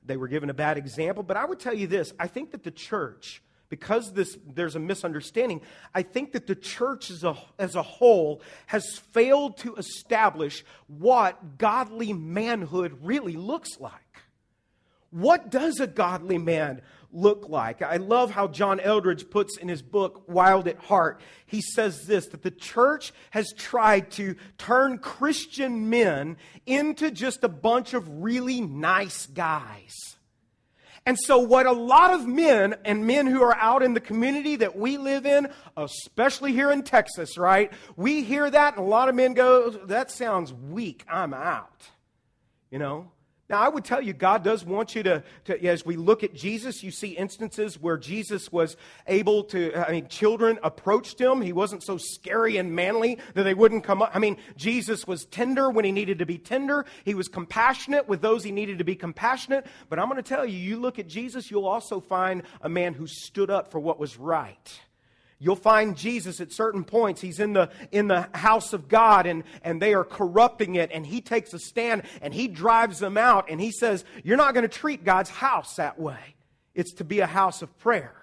[0.05, 2.63] They were given a bad example, but I would tell you this I think that
[2.63, 5.61] the church, because this, there's a misunderstanding,
[5.93, 11.57] I think that the church as a, as a whole has failed to establish what
[11.57, 13.93] godly manhood really looks like.
[15.11, 17.81] What does a godly man look like?
[17.81, 21.21] I love how John Eldredge puts in his book, Wild at Heart.
[21.45, 27.49] He says this that the church has tried to turn Christian men into just a
[27.49, 29.93] bunch of really nice guys.
[31.07, 34.55] And so, what a lot of men and men who are out in the community
[34.55, 37.71] that we live in, especially here in Texas, right?
[37.95, 41.05] We hear that, and a lot of men go, That sounds weak.
[41.07, 41.89] I'm out.
[42.71, 43.11] You know?
[43.47, 46.33] Now, I would tell you, God does want you to, to, as we look at
[46.33, 51.41] Jesus, you see instances where Jesus was able to, I mean, children approached him.
[51.41, 54.09] He wasn't so scary and manly that they wouldn't come up.
[54.15, 56.85] I mean, Jesus was tender when he needed to be tender.
[57.03, 59.67] He was compassionate with those he needed to be compassionate.
[59.89, 62.95] But I'm going to tell you, you look at Jesus, you'll also find a man
[62.95, 64.79] who stood up for what was right.
[65.37, 67.19] You'll find Jesus at certain points.
[67.19, 70.91] He's in the, in the house of God and, and they are corrupting it.
[70.93, 73.49] And he takes a stand and he drives them out.
[73.49, 76.35] And he says, You're not going to treat God's house that way.
[76.73, 78.13] It's to be a house of prayer.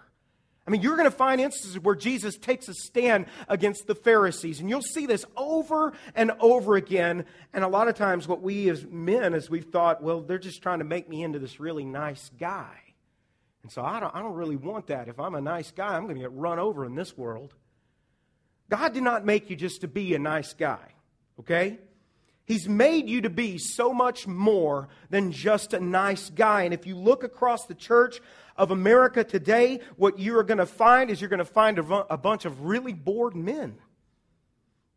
[0.66, 4.60] I mean, you're going to find instances where Jesus takes a stand against the Pharisees.
[4.60, 7.26] And you'll see this over and over again.
[7.52, 10.62] And a lot of times, what we as men, as we've thought, well, they're just
[10.62, 12.91] trying to make me into this really nice guy.
[13.62, 15.08] And so I don't, I don't really want that.
[15.08, 17.54] If I'm a nice guy, I'm going to get run over in this world.
[18.68, 20.94] God did not make you just to be a nice guy,
[21.40, 21.78] okay?
[22.44, 26.62] He's made you to be so much more than just a nice guy.
[26.62, 28.20] And if you look across the church
[28.56, 32.18] of America today, what you're going to find is you're going to find a, a
[32.18, 33.76] bunch of really bored men.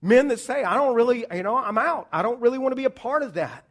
[0.01, 2.07] Men that say, I don't really, you know, I'm out.
[2.11, 3.64] I don't really want to be a part of that.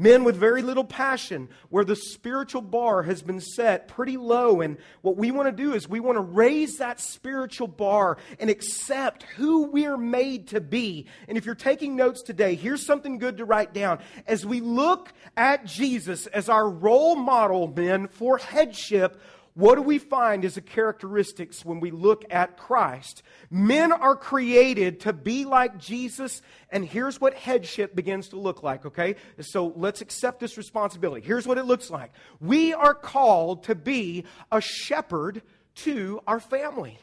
[0.00, 4.60] Men with very little passion, where the spiritual bar has been set pretty low.
[4.60, 8.48] And what we want to do is we want to raise that spiritual bar and
[8.48, 11.06] accept who we're made to be.
[11.26, 13.98] And if you're taking notes today, here's something good to write down.
[14.26, 19.20] As we look at Jesus as our role model, men, for headship,
[19.58, 23.24] what do we find as a characteristics when we look at Christ?
[23.50, 28.86] Men are created to be like Jesus, and here's what headship begins to look like,
[28.86, 29.16] okay?
[29.40, 31.26] So let's accept this responsibility.
[31.26, 32.12] Here's what it looks like.
[32.40, 35.42] We are called to be a shepherd
[35.78, 36.96] to our family.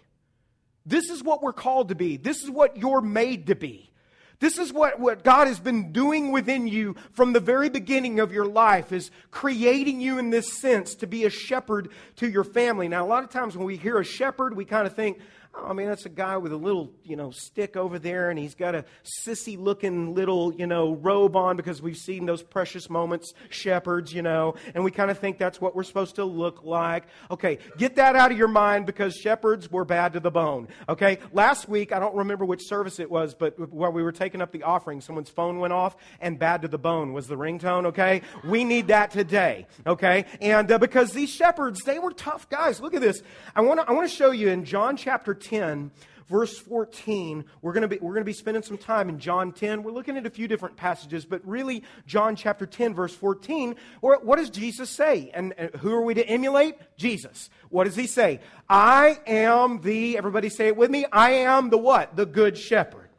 [0.86, 2.16] This is what we're called to be.
[2.16, 3.92] This is what you're made to be.
[4.40, 8.32] This is what, what God has been doing within you from the very beginning of
[8.32, 12.88] your life, is creating you in this sense to be a shepherd to your family.
[12.88, 15.20] Now, a lot of times when we hear a shepherd, we kind of think,
[15.64, 18.56] I mean, that's a guy with a little, you know, stick over there, and he's
[18.56, 18.86] got a
[19.26, 24.22] sissy looking little, you know, robe on because we've seen those precious moments, shepherds, you
[24.22, 27.06] know, and we kind of think that's what we're supposed to look like.
[27.32, 30.68] Okay, get that out of your mind because shepherds were bad to the bone.
[30.90, 34.42] Okay, last week, I don't remember which service it was, but while we were taking
[34.42, 37.86] up the offering, someone's phone went off, and bad to the bone was the ringtone,
[37.88, 38.22] okay?
[38.44, 40.26] We need that today, okay?
[40.42, 42.82] And uh, because these shepherds, they were tough guys.
[42.82, 43.22] Look at this.
[43.56, 45.92] I want to I wanna show you in John chapter 10,
[46.28, 47.46] verse 14.
[47.62, 49.84] We're going to be, we're going to be spending some time in John 10.
[49.84, 54.20] We're looking at a few different passages, but really, John chapter 10, verse 14, where,
[54.20, 55.32] what does Jesus say?
[55.34, 56.76] And, and who are we to emulate?
[56.98, 57.50] Jesus.
[57.70, 58.40] What does he say?
[58.70, 62.16] I am the, everybody say it with me, I am the what?
[62.16, 63.10] The good shepherd.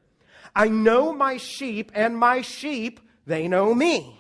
[0.55, 4.19] I know my sheep, and my sheep, they know me.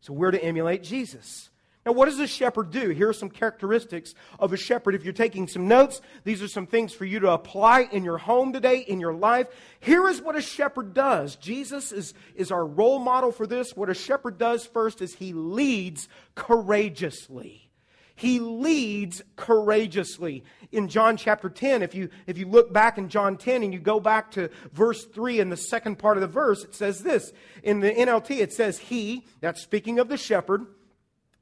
[0.00, 1.50] So we're to emulate Jesus.
[1.86, 2.90] Now, what does a shepherd do?
[2.90, 4.96] Here are some characteristics of a shepherd.
[4.96, 8.18] If you're taking some notes, these are some things for you to apply in your
[8.18, 9.46] home today, in your life.
[9.78, 11.36] Here is what a shepherd does.
[11.36, 13.76] Jesus is, is our role model for this.
[13.76, 17.70] What a shepherd does first is he leads courageously.
[18.16, 20.42] He leads courageously.
[20.72, 23.78] In John chapter 10, if you, if you look back in John 10 and you
[23.78, 27.32] go back to verse 3 in the second part of the verse, it says this.
[27.62, 30.66] In the NLT, it says, He, that's speaking of the shepherd,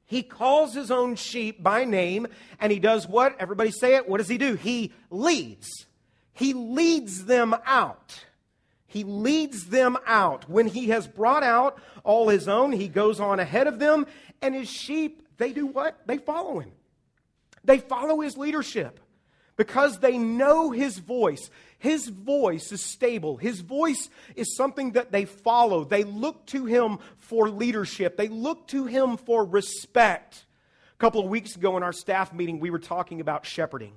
[0.05, 2.27] he calls his own sheep by name
[2.59, 3.35] and he does what?
[3.39, 4.07] Everybody say it.
[4.07, 4.55] What does he do?
[4.55, 5.85] He leads.
[6.33, 8.25] He leads them out.
[8.85, 10.47] He leads them out.
[10.47, 14.05] When he has brought out all his own, he goes on ahead of them
[14.41, 15.99] and his sheep, they do what?
[16.05, 16.71] They follow him.
[17.63, 18.99] They follow his leadership
[19.57, 21.49] because they know his voice.
[21.79, 23.37] His voice is stable.
[23.37, 25.83] His voice is something that they follow.
[25.83, 30.45] They look to him for leadership, they look to him for respect.
[30.93, 33.93] A couple of weeks ago in our staff meeting, we were talking about shepherding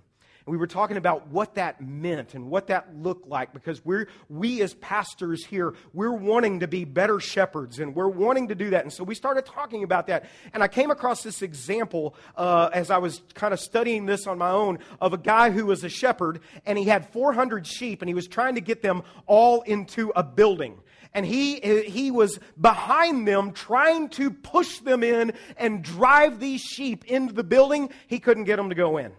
[0.48, 4.62] we were talking about what that meant and what that looked like because we're, we
[4.62, 8.84] as pastors here, we're wanting to be better shepherds and we're wanting to do that.
[8.84, 10.26] And so we started talking about that.
[10.52, 14.38] And I came across this example uh, as I was kind of studying this on
[14.38, 18.08] my own of a guy who was a shepherd and he had 400 sheep and
[18.08, 20.78] he was trying to get them all into a building
[21.14, 21.56] and he,
[21.88, 27.44] he was behind them trying to push them in and drive these sheep into the
[27.44, 27.90] building.
[28.06, 29.12] He couldn't get them to go in.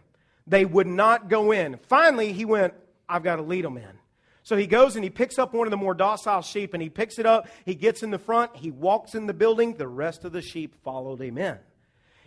[0.50, 1.80] They would not go in.
[1.88, 2.74] Finally, he went,
[3.08, 4.00] I've got to lead them in.
[4.44, 6.90] So he goes and he picks up one of the more docile sheep and he
[6.90, 7.48] picks it up.
[7.66, 8.56] He gets in the front.
[8.56, 9.76] He walks in the building.
[9.76, 11.58] The rest of the sheep followed him in.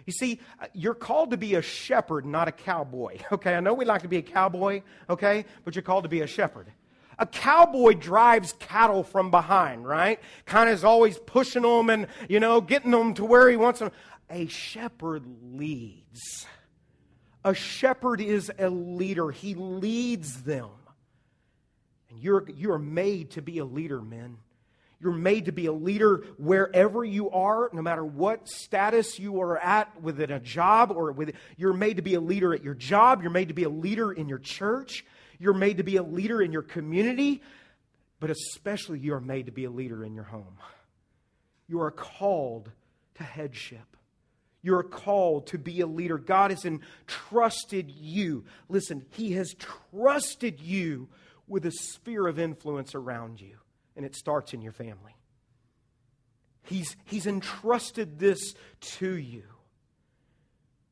[0.06, 3.18] You see, uh, you're called to be a shepherd, not a cowboy.
[3.32, 6.20] Okay, I know we like to be a cowboy, okay, but you're called to be
[6.20, 6.70] a shepherd.
[7.18, 10.20] a cowboy drives cattle from behind, right?
[10.44, 13.80] Kind of is always pushing them and, you know, getting them to where he wants
[13.80, 13.90] them.
[14.30, 16.46] A shepherd leads.
[17.44, 20.70] A shepherd is a leader, he leads them.
[22.10, 24.36] And you're, you're made to be a leader, men.
[25.00, 29.58] You're made to be a leader wherever you are, no matter what status you are
[29.58, 33.20] at within a job or with you're made to be a leader at your job,
[33.22, 35.04] you're made to be a leader in your church,
[35.40, 37.42] you're made to be a leader in your community,
[38.20, 40.56] but especially you are made to be a leader in your home.
[41.66, 42.70] You are called
[43.16, 43.96] to headship.
[44.62, 46.18] You're called to be a leader.
[46.18, 48.44] God has entrusted you.
[48.68, 49.54] Listen, He has
[49.90, 51.08] trusted you
[51.48, 53.56] with a sphere of influence around you
[53.96, 55.16] and it starts in your family.
[56.64, 59.42] He's, he's entrusted this to you.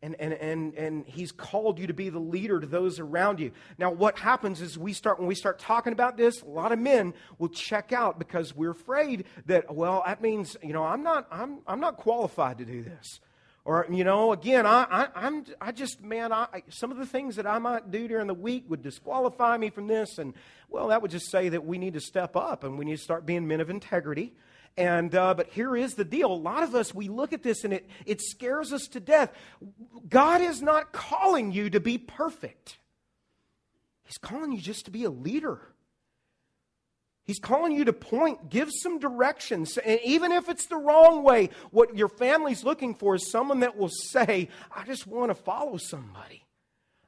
[0.02, 3.52] And, and, and, and he's called you to be the leader to those around you.
[3.78, 6.78] Now, what happens is we start when we start talking about this, a lot of
[6.78, 11.26] men will check out because we're afraid that, well, that means, you know, I'm not,
[11.30, 13.20] I'm, I'm not qualified to do this.
[13.64, 17.37] Or, you know, again, I, I, I'm, I just, man, I, some of the things
[17.37, 20.18] that I might do during the week would disqualify me from this.
[20.18, 20.35] And,
[20.68, 23.03] well, that would just say that we need to step up and we need to
[23.03, 24.33] start being men of integrity.
[24.77, 26.33] And, uh, but here is the deal.
[26.33, 29.31] A lot of us, we look at this and it, it scares us to death.
[30.09, 32.79] God is not calling you to be perfect,
[34.05, 35.61] He's calling you just to be a leader.
[37.31, 39.79] He's calling you to point, give some directions.
[39.79, 43.77] And even if it's the wrong way, what your family's looking for is someone that
[43.77, 46.45] will say, I just want to follow somebody.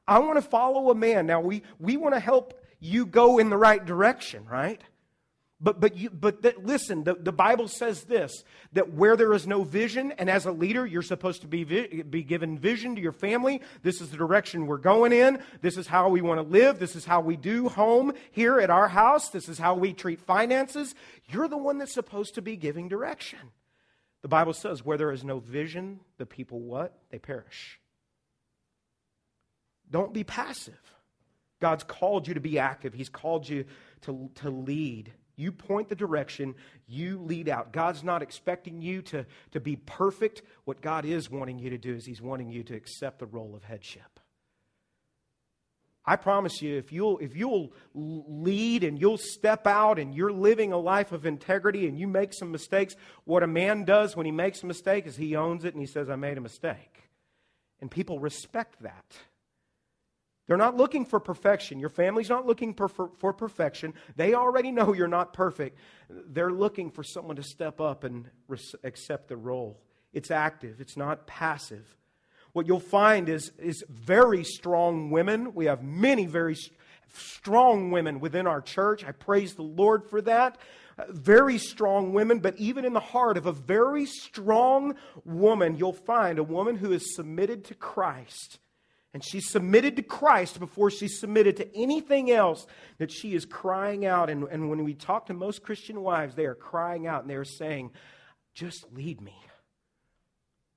[0.07, 1.27] I want to follow a man.
[1.27, 4.79] Now, we, we want to help you go in the right direction, right?
[5.61, 9.47] But, but, you, but that, listen, the, the Bible says this that where there is
[9.47, 13.01] no vision, and as a leader, you're supposed to be, vi- be given vision to
[13.01, 13.61] your family.
[13.81, 15.39] This is the direction we're going in.
[15.61, 16.79] This is how we want to live.
[16.79, 19.29] This is how we do home here at our house.
[19.29, 20.95] This is how we treat finances.
[21.29, 23.39] You're the one that's supposed to be giving direction.
[24.21, 26.97] The Bible says where there is no vision, the people what?
[27.09, 27.79] They perish.
[29.89, 30.79] Don't be passive.
[31.61, 33.65] God's called you to be active, He's called you
[34.01, 35.13] to, to lead.
[35.35, 36.55] You point the direction,
[36.87, 37.71] you lead out.
[37.71, 40.43] God's not expecting you to, to be perfect.
[40.65, 43.55] What God is wanting you to do is He's wanting you to accept the role
[43.55, 44.19] of headship.
[46.05, 50.73] I promise you, if you'll, if you'll lead and you'll step out and you're living
[50.73, 54.31] a life of integrity and you make some mistakes, what a man does when he
[54.31, 57.03] makes a mistake is he owns it and he says, I made a mistake.
[57.79, 59.05] And people respect that.
[60.45, 61.79] They're not looking for perfection.
[61.79, 63.93] Your family's not looking for, perfection.
[64.15, 65.79] They already know you're not perfect.
[66.09, 69.79] They're looking for someone to step up and res- accept the role.
[70.11, 71.95] It's active, it's not passive.
[72.51, 75.55] What you'll find is, is very strong women.
[75.55, 76.55] We have many very
[77.13, 79.03] strong women within our church.
[79.03, 80.59] I praise the Lord for that.
[80.97, 84.93] Uh, very strong women, but even in the heart of a very strong
[85.25, 88.59] woman, you'll find a woman who is submitted to Christ
[89.13, 92.65] and she submitted to Christ before she submitted to anything else
[92.97, 94.29] that she is crying out.
[94.29, 97.45] And, and when we talk to most Christian wives, they are crying out and they're
[97.45, 97.91] saying,
[98.55, 99.35] Just lead me.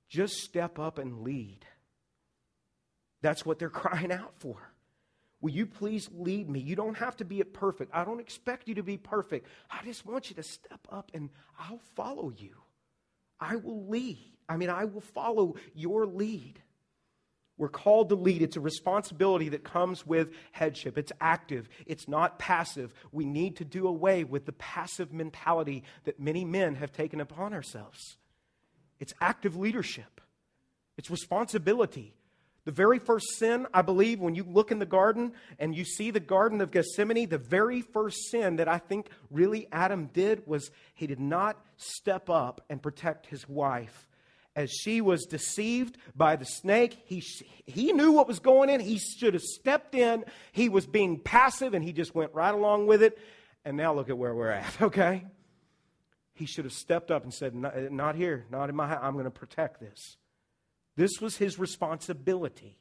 [0.07, 1.65] Just step up and lead.
[3.21, 4.57] That's what they're crying out for.
[5.41, 6.59] Will you please lead me?
[6.59, 7.91] You don't have to be perfect.
[7.93, 9.47] I don't expect you to be perfect.
[9.69, 12.55] I just want you to step up and I'll follow you.
[13.39, 14.33] I will lead.
[14.49, 16.59] I mean, I will follow your lead.
[17.57, 18.41] We're called to lead.
[18.41, 20.97] It's a responsibility that comes with headship.
[20.97, 22.93] It's active, it's not passive.
[23.11, 27.53] We need to do away with the passive mentality that many men have taken upon
[27.53, 28.17] ourselves.
[28.99, 30.21] It's active leadership,
[30.97, 32.13] it's responsibility.
[32.65, 36.11] The very first sin, I believe, when you look in the garden and you see
[36.11, 40.69] the Garden of Gethsemane, the very first sin that I think really Adam did was
[40.93, 44.06] he did not step up and protect his wife
[44.57, 47.23] as she was deceived by the snake, he,
[47.67, 48.81] he knew what was going in.
[48.81, 50.25] He should have stepped in.
[50.51, 53.19] He was being passive and he just went right along with it.
[53.63, 55.25] And now look at where we're at, okay?
[56.33, 58.99] He should have stepped up and said, Not here, not in my house.
[59.03, 60.17] I'm going to protect this.
[60.95, 62.77] This was his responsibility.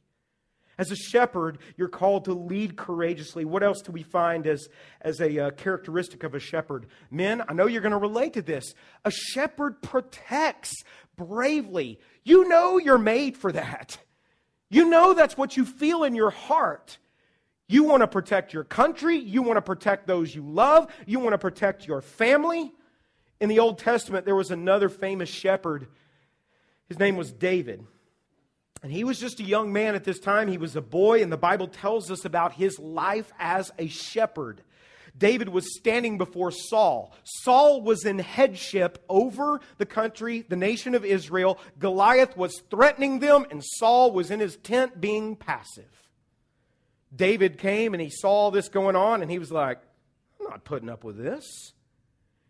[0.78, 3.46] As a shepherd, you're called to lead courageously.
[3.46, 4.68] What else do we find as,
[5.00, 6.86] as a uh, characteristic of a shepherd?
[7.10, 8.74] Men, I know you're going to relate to this.
[9.04, 10.74] A shepherd protects
[11.16, 11.98] bravely.
[12.24, 13.98] You know you're made for that.
[14.68, 16.98] You know that's what you feel in your heart.
[17.68, 19.16] You want to protect your country.
[19.16, 20.88] You want to protect those you love.
[21.04, 22.72] You want to protect your family.
[23.40, 25.88] In the Old Testament, there was another famous shepherd.
[26.88, 27.84] His name was David.
[28.82, 30.48] And he was just a young man at this time.
[30.48, 34.62] He was a boy, and the Bible tells us about his life as a shepherd.
[35.18, 37.14] David was standing before Saul.
[37.24, 41.58] Saul was in headship over the country, the nation of Israel.
[41.78, 45.84] Goliath was threatening them, and Saul was in his tent being passive.
[47.14, 49.78] David came and he saw all this going on, and he was like,
[50.40, 51.72] I'm not putting up with this.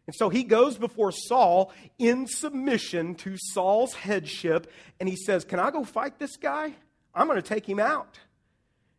[0.06, 4.70] And so he goes before Saul in submission to Saul's headship,
[5.00, 6.74] and he says, Can I go fight this guy?
[7.14, 8.18] I'm going to take him out.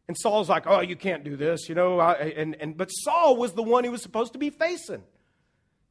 [0.07, 1.99] And Saul's like, Oh, you can't do this, you know.
[1.99, 5.03] And, and, but Saul was the one he was supposed to be facing.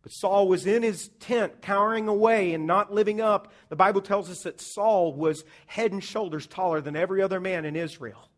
[0.03, 3.53] But Saul was in his tent, cowering away and not living up.
[3.71, 7.65] The Bible tells us that Saul was head and shoulders taller than every other man
[7.65, 8.31] in Israel.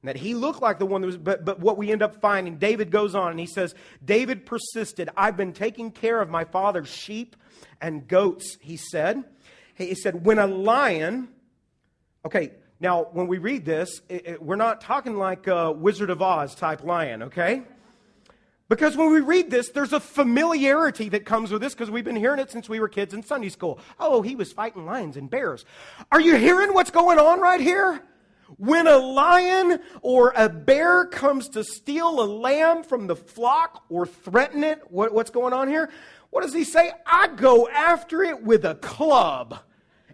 [0.00, 2.22] And that he looked like the one that was, but, but what we end up
[2.22, 5.10] finding, David goes on and he says, David persisted.
[5.14, 7.36] I've been taking care of my father's sheep
[7.78, 9.22] and goats, he said.
[9.74, 11.28] He said, when a lion,
[12.24, 12.52] okay,
[12.82, 16.56] now when we read this, it, it, we're not talking like a Wizard of Oz
[16.56, 17.62] type lion, okay?
[18.68, 22.16] Because when we read this, there's a familiarity that comes with this because we've been
[22.16, 23.78] hearing it since we were kids in Sunday school.
[24.00, 25.64] Oh, he was fighting lions and bears.
[26.10, 28.02] Are you hearing what's going on right here?
[28.56, 34.06] When a lion or a bear comes to steal a lamb from the flock or
[34.06, 35.88] threaten it, what, what's going on here?
[36.30, 36.90] What does he say?
[37.06, 39.60] I go after it with a club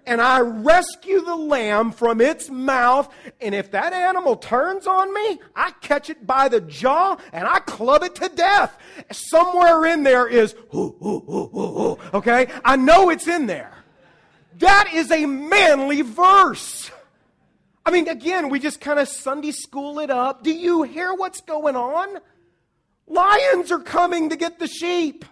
[0.08, 3.12] and I rescue the lamb from its mouth.
[3.40, 7.58] And if that animal turns on me, I catch it by the jaw and I
[7.60, 8.76] club it to death.
[9.12, 12.48] Somewhere in there is, ooh, ooh, ooh, okay?
[12.64, 13.74] I know it's in there.
[14.58, 16.90] That is a manly verse.
[17.84, 20.42] I mean, again, we just kind of Sunday school it up.
[20.42, 22.18] Do you hear what's going on?
[23.06, 25.24] Lions are coming to get the sheep.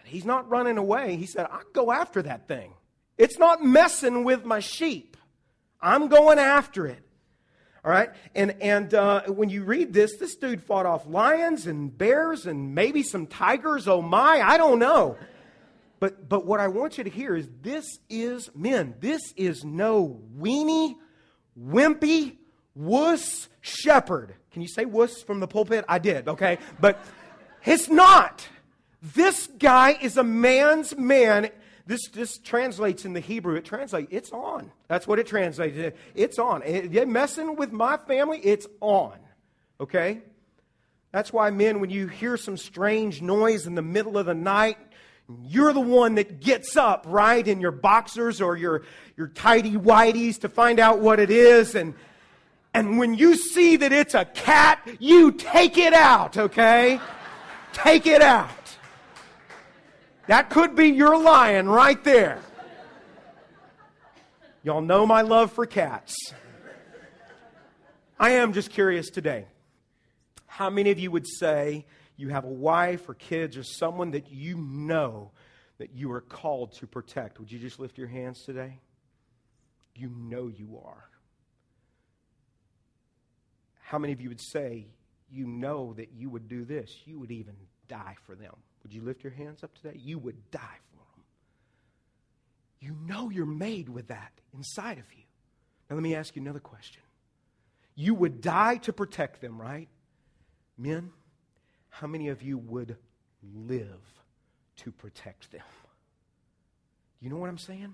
[0.00, 1.16] And he's not running away.
[1.16, 2.72] He said, I'll go after that thing.
[3.18, 5.16] It's not messing with my sheep.
[5.80, 7.02] I'm going after it.
[7.84, 8.10] All right?
[8.34, 12.74] And, and uh, when you read this, this dude fought off lions and bears and
[12.74, 13.86] maybe some tigers.
[13.86, 15.16] Oh my, I don't know.
[16.00, 20.20] But, but what I want you to hear is this is, men, this is no
[20.38, 20.96] weenie
[21.58, 22.36] wimpy,
[22.74, 24.34] wuss shepherd.
[24.52, 25.84] Can you say wuss from the pulpit?
[25.88, 26.58] I did, okay?
[26.80, 27.02] But
[27.64, 28.46] it's not.
[29.14, 31.50] This guy is a man's man.
[31.86, 34.72] This, this translates in the Hebrew, it translates, it's on.
[34.88, 35.96] That's what it translates.
[36.14, 36.62] It's on.
[36.90, 39.14] You're messing with my family, it's on.
[39.80, 40.22] Okay?
[41.12, 44.78] That's why, men, when you hear some strange noise in the middle of the night,
[45.44, 48.82] you're the one that gets up, right, in your boxers or your,
[49.16, 51.74] your tidy whities to find out what it is.
[51.74, 51.94] And,
[52.74, 57.00] and when you see that it's a cat, you take it out, okay?
[57.76, 58.50] take it out.
[60.26, 62.40] That could be your lion right there.
[64.62, 66.16] Y'all know my love for cats.
[68.18, 69.46] I am just curious today.
[70.46, 74.30] How many of you would say you have a wife or kids or someone that
[74.30, 75.30] you know
[75.78, 78.80] that you are called to protect, would you just lift your hands today?
[79.94, 81.10] You know you are.
[83.82, 84.86] How many of you would say
[85.30, 86.90] you know that you would do this?
[87.04, 87.54] You would even
[87.88, 88.54] die for them.
[88.86, 89.98] Would you lift your hands up today?
[90.00, 90.60] You would die
[90.92, 91.24] for them.
[92.78, 95.24] You know you're made with that inside of you.
[95.90, 97.02] Now, let me ask you another question.
[97.96, 99.88] You would die to protect them, right?
[100.78, 101.10] Men,
[101.88, 102.96] how many of you would
[103.56, 104.22] live
[104.76, 105.62] to protect them?
[107.18, 107.92] You know what I'm saying?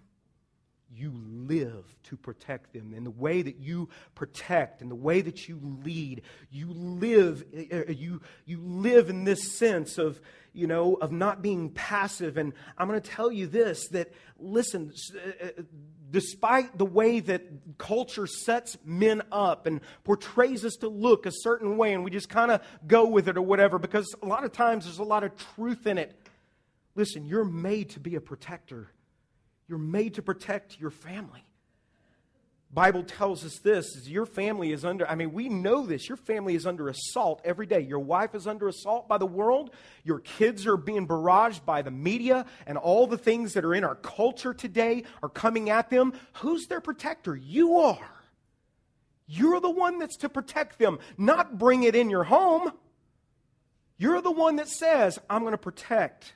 [0.95, 2.93] You live to protect them.
[2.95, 7.77] And the way that you protect and the way that you lead, you live, uh,
[7.77, 10.21] uh, you, you live in this sense of,
[10.53, 12.37] you know, of not being passive.
[12.37, 15.63] And I'm going to tell you this that, listen, uh,
[16.11, 21.79] despite the way that culture sets men up and portrays us to look a certain
[21.79, 24.53] way, and we just kind of go with it or whatever, because a lot of
[24.53, 26.15] times there's a lot of truth in it.
[26.95, 28.89] Listen, you're made to be a protector.
[29.73, 31.47] You're made to protect your family.
[32.75, 36.19] Bible tells us this is your family is under I mean we know this your
[36.19, 37.81] family is under assault every day.
[37.81, 39.71] Your wife is under assault by the world.
[40.05, 43.83] Your kids are being barraged by the media and all the things that are in
[43.83, 46.13] our culture today are coming at them.
[46.35, 47.35] Who's their protector?
[47.35, 48.11] You are.
[49.27, 52.73] You're the one that's to protect them not bring it in your home.
[53.97, 56.35] You're the one that says I'm going to protect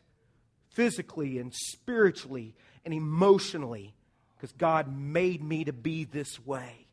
[0.71, 2.55] physically and spiritually
[2.87, 3.93] and emotionally
[4.37, 6.87] because God made me to be this way.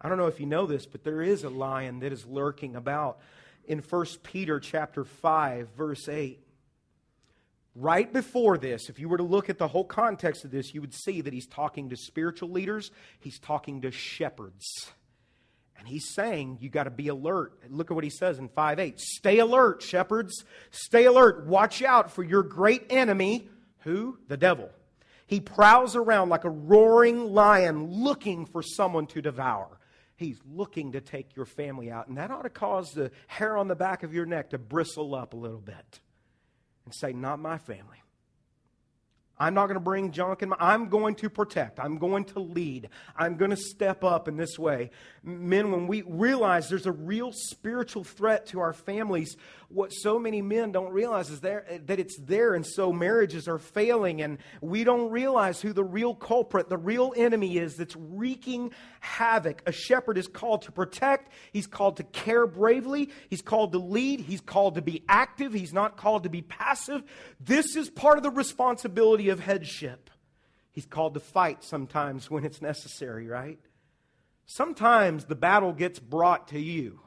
[0.00, 2.74] I don't know if you know this, but there is a lion that is lurking
[2.74, 3.18] about
[3.66, 6.40] in 1 Peter chapter 5 verse 8.
[7.74, 10.80] Right before this, if you were to look at the whole context of this, you
[10.80, 14.64] would see that he's talking to spiritual leaders, he's talking to shepherds.
[15.78, 17.52] And he's saying you got to be alert.
[17.68, 18.98] Look at what he says in 5 8.
[18.98, 20.44] Stay alert, shepherds.
[20.70, 21.46] Stay alert.
[21.46, 23.48] Watch out for your great enemy.
[23.80, 24.18] Who?
[24.28, 24.70] The devil.
[25.26, 29.78] He prowls around like a roaring lion looking for someone to devour.
[30.16, 32.08] He's looking to take your family out.
[32.08, 35.14] And that ought to cause the hair on the back of your neck to bristle
[35.14, 36.00] up a little bit
[36.84, 38.02] and say, Not my family.
[39.40, 41.78] I'm not going to bring junk in my, I'm going to protect.
[41.78, 42.88] I'm going to lead.
[43.16, 44.90] I'm going to step up in this way.
[45.22, 49.36] Men, when we realize there's a real spiritual threat to our families,
[49.70, 52.54] what so many men don't realize is there, that it's there.
[52.54, 57.12] And so marriages are failing and we don't realize who the real culprit, the real
[57.14, 59.62] enemy is that's wreaking havoc.
[59.66, 61.30] A shepherd is called to protect.
[61.52, 63.10] He's called to care bravely.
[63.28, 64.20] He's called to lead.
[64.20, 65.52] He's called to be active.
[65.52, 67.02] He's not called to be passive.
[67.38, 70.08] This is part of the responsibility of headship.
[70.72, 73.58] He's called to fight sometimes when it's necessary, right?
[74.46, 77.00] Sometimes the battle gets brought to you.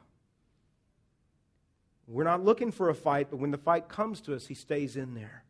[2.12, 4.98] We're not looking for a fight, but when the fight comes to us, he stays
[4.98, 5.44] in there.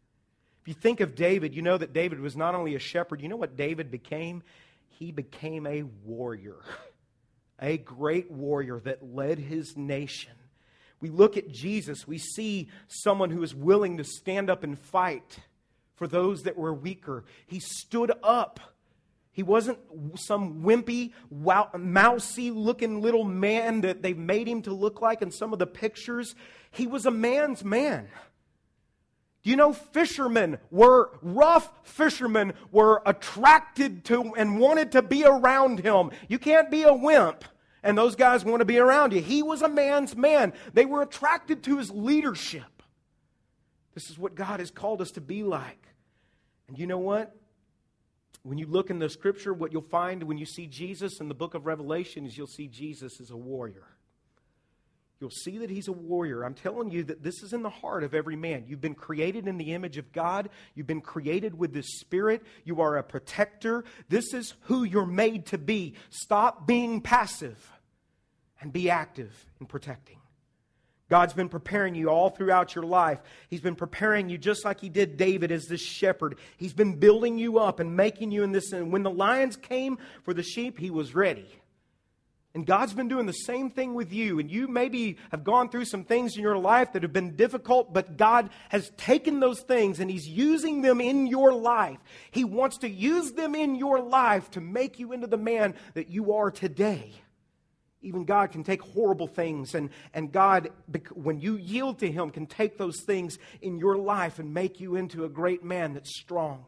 [0.61, 3.29] If you think of David, you know that David was not only a shepherd, you
[3.29, 4.43] know what David became?
[4.89, 6.57] He became a warrior,
[7.59, 10.33] a great warrior that led his nation.
[10.99, 15.39] We look at Jesus, we see someone who is willing to stand up and fight
[15.95, 17.23] for those that were weaker.
[17.47, 18.59] He stood up.
[19.33, 19.79] He wasn't
[20.15, 21.13] some wimpy,
[21.77, 25.67] mousy looking little man that they've made him to look like in some of the
[25.67, 26.35] pictures.
[26.71, 28.09] He was a man's man.
[29.43, 35.79] Do you know fishermen were, rough fishermen were attracted to and wanted to be around
[35.79, 36.11] him?
[36.27, 37.45] You can't be a wimp
[37.83, 39.21] and those guys want to be around you.
[39.21, 40.53] He was a man's man.
[40.73, 42.83] They were attracted to his leadership.
[43.93, 45.87] This is what God has called us to be like.
[46.67, 47.35] And you know what?
[48.43, 51.35] When you look in the scripture, what you'll find when you see Jesus in the
[51.35, 53.83] book of Revelation is you'll see Jesus as a warrior.
[55.19, 56.43] You'll see that he's a warrior.
[56.43, 58.65] I'm telling you that this is in the heart of every man.
[58.67, 60.49] You've been created in the image of God.
[60.73, 62.41] You've been created with this spirit.
[62.63, 63.83] You are a protector.
[64.09, 65.93] This is who you're made to be.
[66.09, 67.71] Stop being passive
[68.59, 70.17] and be active in protecting.
[71.11, 73.19] God's been preparing you all throughout your life.
[73.49, 76.37] He's been preparing you just like He did David as this shepherd.
[76.55, 78.71] He's been building you up and making you in this.
[78.71, 81.49] And when the lions came for the sheep, He was ready.
[82.53, 84.39] And God's been doing the same thing with you.
[84.39, 87.91] And you maybe have gone through some things in your life that have been difficult,
[87.91, 91.99] but God has taken those things and He's using them in your life.
[92.31, 96.09] He wants to use them in your life to make you into the man that
[96.09, 97.11] you are today.
[98.01, 100.69] Even God can take horrible things, and, and God,
[101.13, 104.95] when you yield to Him, can take those things in your life and make you
[104.95, 106.65] into a great man that's strong.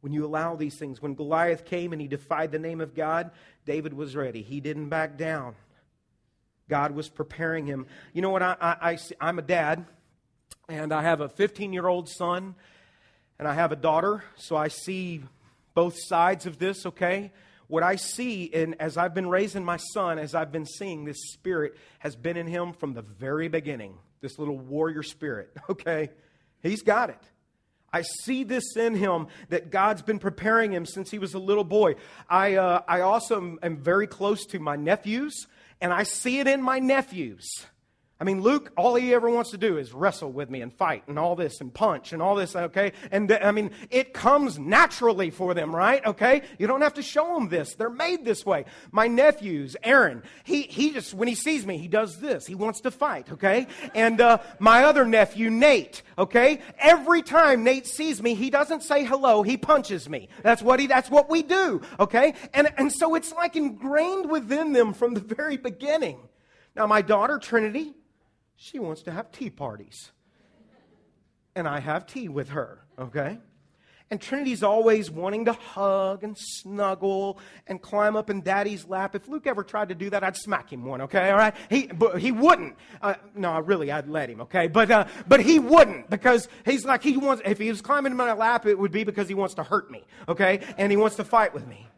[0.00, 3.32] When you allow these things, when Goliath came and he defied the name of God,
[3.64, 4.40] David was ready.
[4.40, 5.56] He didn't back down.
[6.68, 7.86] God was preparing him.
[8.12, 8.42] You know what?
[8.42, 9.84] I, I, I, I'm a dad,
[10.68, 12.54] and I have a 15 year old son,
[13.38, 15.22] and I have a daughter, so I see
[15.74, 17.32] both sides of this, okay?
[17.68, 21.32] What I see in as I've been raising my son, as I've been seeing this
[21.32, 23.98] spirit has been in him from the very beginning.
[24.20, 26.10] This little warrior spirit, okay?
[26.62, 27.20] He's got it.
[27.92, 31.64] I see this in him that God's been preparing him since he was a little
[31.64, 31.94] boy.
[32.28, 35.46] I, uh, I also am, am very close to my nephews,
[35.80, 37.48] and I see it in my nephews.
[38.18, 41.02] I mean, Luke, all he ever wants to do is wrestle with me and fight
[41.06, 42.92] and all this and punch and all this, okay?
[43.10, 46.04] And I mean, it comes naturally for them, right?
[46.06, 46.40] Okay?
[46.58, 47.74] You don't have to show them this.
[47.74, 48.64] They're made this way.
[48.90, 52.46] My nephews, Aaron, he, he just, when he sees me, he does this.
[52.46, 53.66] He wants to fight, okay?
[53.94, 56.60] And uh, my other nephew, Nate, okay?
[56.78, 60.30] Every time Nate sees me, he doesn't say hello, he punches me.
[60.42, 62.32] That's what he, that's what we do, okay?
[62.54, 66.18] And, and so it's like ingrained within them from the very beginning.
[66.74, 67.94] Now, my daughter, Trinity,
[68.56, 70.10] she wants to have tea parties.
[71.54, 73.38] And I have tea with her, okay?
[74.08, 79.16] And Trinity's always wanting to hug and snuggle and climb up in daddy's lap.
[79.16, 81.30] If Luke ever tried to do that, I'd smack him one, okay?
[81.30, 81.54] All right?
[81.68, 82.76] He, but he wouldn't.
[83.02, 84.68] Uh, no, really, I'd let him, okay?
[84.68, 88.16] But, uh, but he wouldn't because he's like, he wants, if he was climbing in
[88.16, 90.60] my lap, it would be because he wants to hurt me, okay?
[90.78, 91.88] And he wants to fight with me.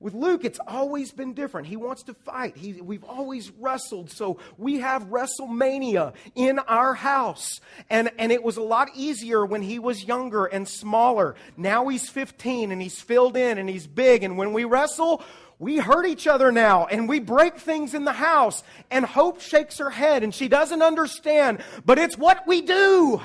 [0.00, 1.66] With Luke, it's always been different.
[1.66, 2.56] He wants to fight.
[2.56, 4.10] He, we've always wrestled.
[4.10, 7.60] So we have WrestleMania in our house.
[7.90, 11.34] And, and it was a lot easier when he was younger and smaller.
[11.54, 14.24] Now he's 15 and he's filled in and he's big.
[14.24, 15.22] And when we wrestle,
[15.58, 18.62] we hurt each other now and we break things in the house.
[18.90, 23.20] And Hope shakes her head and she doesn't understand, but it's what we do.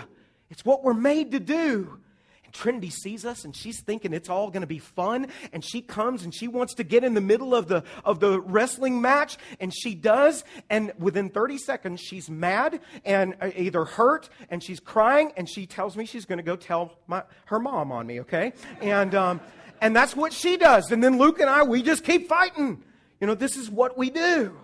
[0.49, 1.99] It's what we're made to do.
[2.55, 5.27] Trinity sees us and she's thinking it's all going to be fun.
[5.51, 8.39] And she comes and she wants to get in the middle of the, of the
[8.39, 9.37] wrestling match.
[9.59, 10.43] And she does.
[10.69, 15.31] And within 30 seconds, she's mad and uh, either hurt and she's crying.
[15.37, 18.53] And she tells me she's going to go tell my, her mom on me, okay?
[18.81, 19.41] And, um,
[19.81, 20.91] and that's what she does.
[20.91, 22.83] And then Luke and I, we just keep fighting.
[23.19, 24.57] You know, this is what we do.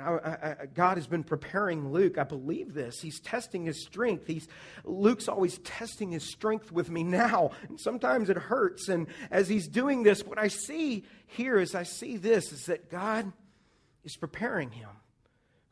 [0.00, 2.18] I, I, God has been preparing Luke.
[2.18, 3.00] I believe this.
[3.00, 4.26] He's testing his strength.
[4.26, 4.48] He's,
[4.84, 7.52] Luke's always testing his strength with me now.
[7.68, 8.88] And sometimes it hurts.
[8.88, 12.90] And as he's doing this, what I see here is I see this is that
[12.90, 13.32] God
[14.04, 14.90] is preparing him.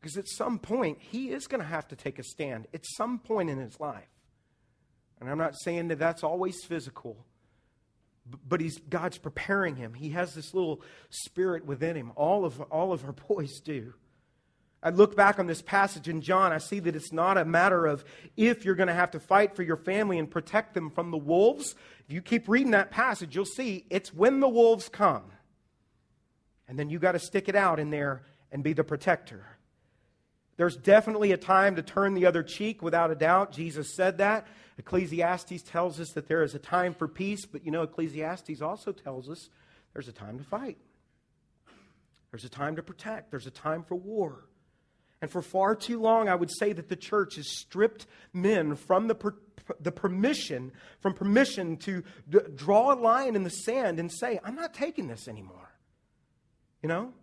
[0.01, 3.19] Because at some point, he is going to have to take a stand at some
[3.19, 4.05] point in his life.
[5.19, 7.25] And I'm not saying that that's always physical,
[8.47, 9.95] but he's, God's preparing him.
[9.95, 12.13] He has this little spirit within him.
[12.17, 13.95] All of, all of our boys do.
[14.85, 17.87] I look back on this passage in John, I see that it's not a matter
[17.87, 18.05] of
[18.37, 21.17] if you're going to have to fight for your family and protect them from the
[21.17, 21.75] wolves.
[22.07, 25.23] If you keep reading that passage, you'll see it's when the wolves come.
[26.69, 29.47] And then you got to stick it out in there and be the protector.
[30.59, 33.53] There's definitely a time to turn the other cheek, without a doubt.
[33.53, 34.47] Jesus said that.
[34.77, 38.93] Ecclesiastes tells us that there is a time for peace, but you know, Ecclesiastes also
[38.93, 39.49] tells us
[39.95, 40.77] there's a time to fight.
[42.31, 43.31] There's a time to protect.
[43.31, 44.45] There's a time for war.
[45.25, 49.09] And for far too long, I would say that the church has stripped men from
[49.09, 49.35] the, per,
[49.81, 50.71] the permission,
[51.01, 55.09] from permission to d- draw a line in the sand and say, I'm not taking
[55.09, 55.73] this anymore.
[56.83, 57.15] You know?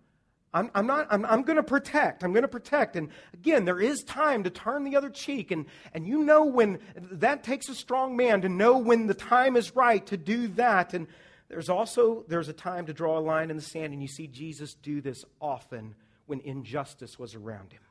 [0.51, 2.23] I'm, I'm not, I'm, I'm going to protect.
[2.23, 2.95] I'm going to protect.
[2.95, 5.51] And again, there is time to turn the other cheek.
[5.51, 9.55] And, and you know when that takes a strong man to know when the time
[9.55, 10.95] is right to do that.
[10.95, 11.05] And
[11.49, 13.93] there's also, there's a time to draw a line in the sand.
[13.93, 15.93] And you see Jesus do this often
[16.25, 17.81] when injustice was around him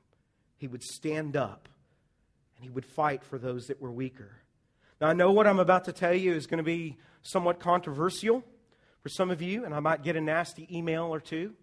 [0.61, 1.69] he would stand up
[2.55, 4.33] and he would fight for those that were weaker.
[5.01, 8.45] Now, I know what I'm about to tell you is going to be somewhat controversial
[9.03, 11.55] for some of you, and I might get a nasty email or two.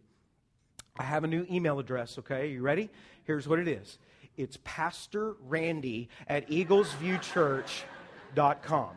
[0.97, 2.49] I have a new email address, okay?
[2.49, 2.89] You ready?
[3.23, 3.99] Here's what it is
[4.35, 8.89] it's Pastor Randy at eaglesviewchurch.com.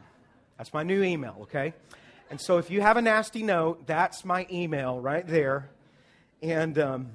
[0.57, 1.74] That's my new email, okay?
[2.30, 5.68] And so if you have a nasty note, that's my email right there.
[6.40, 7.11] And um,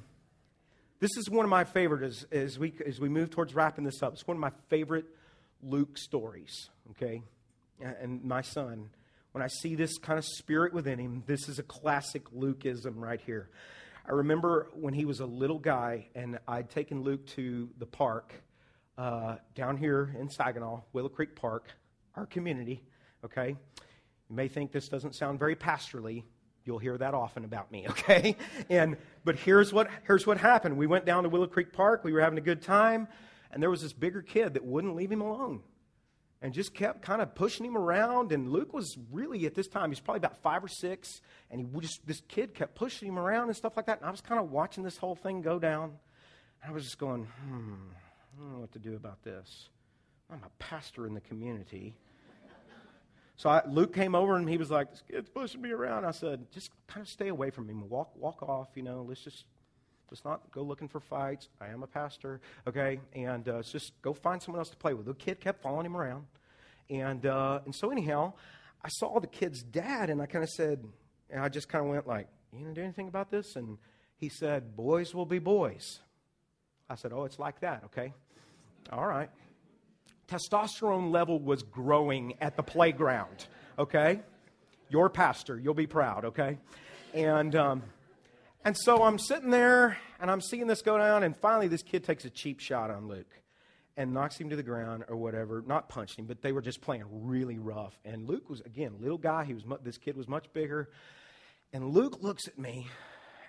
[1.05, 4.01] this is one of my favorite as, as, we, as we move towards wrapping this
[4.01, 4.13] up.
[4.13, 5.05] It's one of my favorite
[5.61, 7.21] Luke stories, okay?
[7.79, 8.89] And my son,
[9.31, 13.21] when I see this kind of spirit within him, this is a classic Lukeism right
[13.21, 13.51] here.
[14.07, 18.33] I remember when he was a little guy, and I'd taken Luke to the park
[18.97, 21.67] uh, down here in Saginaw, Willow Creek Park,
[22.15, 22.81] our community,
[23.23, 23.49] okay?
[23.49, 26.23] You may think this doesn't sound very pastorally,
[26.65, 28.35] You'll hear that often about me, okay?
[28.69, 30.77] And but here's what here's what happened.
[30.77, 32.03] We went down to Willow Creek Park.
[32.03, 33.07] We were having a good time,
[33.51, 35.61] and there was this bigger kid that wouldn't leave him alone.
[36.41, 38.31] And just kept kind of pushing him around.
[38.31, 41.79] And Luke was really at this time, he's probably about five or six, and he
[41.79, 43.99] just this kid kept pushing him around and stuff like that.
[43.99, 45.93] And I was kind of watching this whole thing go down.
[46.61, 47.73] And I was just going, hmm,
[48.35, 49.69] I don't know what to do about this.
[50.31, 51.95] I'm a pastor in the community.
[53.37, 56.11] So I, Luke came over and he was like, "This kid's pushing me around." I
[56.11, 57.89] said, "Just kind of stay away from him.
[57.89, 58.69] Walk, walk off.
[58.75, 59.45] You know, let's just,
[60.09, 61.49] let's not go looking for fights.
[61.59, 62.99] I am a pastor, okay?
[63.13, 65.97] And uh, just go find someone else to play with." The kid kept following him
[65.97, 66.25] around,
[66.89, 68.33] and uh, and so anyhow,
[68.81, 70.85] I saw the kid's dad, and I kind of said,
[71.29, 73.77] and I just kind of went like, "You gonna do anything about this?" And
[74.15, 75.99] he said, "Boys will be boys."
[76.89, 78.13] I said, "Oh, it's like that, okay?
[78.93, 79.29] All right."
[80.27, 83.47] Testosterone level was growing at the playground,
[83.77, 84.21] okay?
[84.89, 86.57] Your pastor, you'll be proud, okay?
[87.13, 87.83] And, um,
[88.63, 92.03] and so I'm sitting there and I'm seeing this go down, and finally this kid
[92.03, 93.31] takes a cheap shot on Luke
[93.97, 95.63] and knocks him to the ground or whatever.
[95.65, 97.97] Not punched him, but they were just playing really rough.
[98.03, 99.45] And Luke was, again, little guy.
[99.45, 100.89] He was mu- this kid was much bigger.
[101.71, 102.87] And Luke looks at me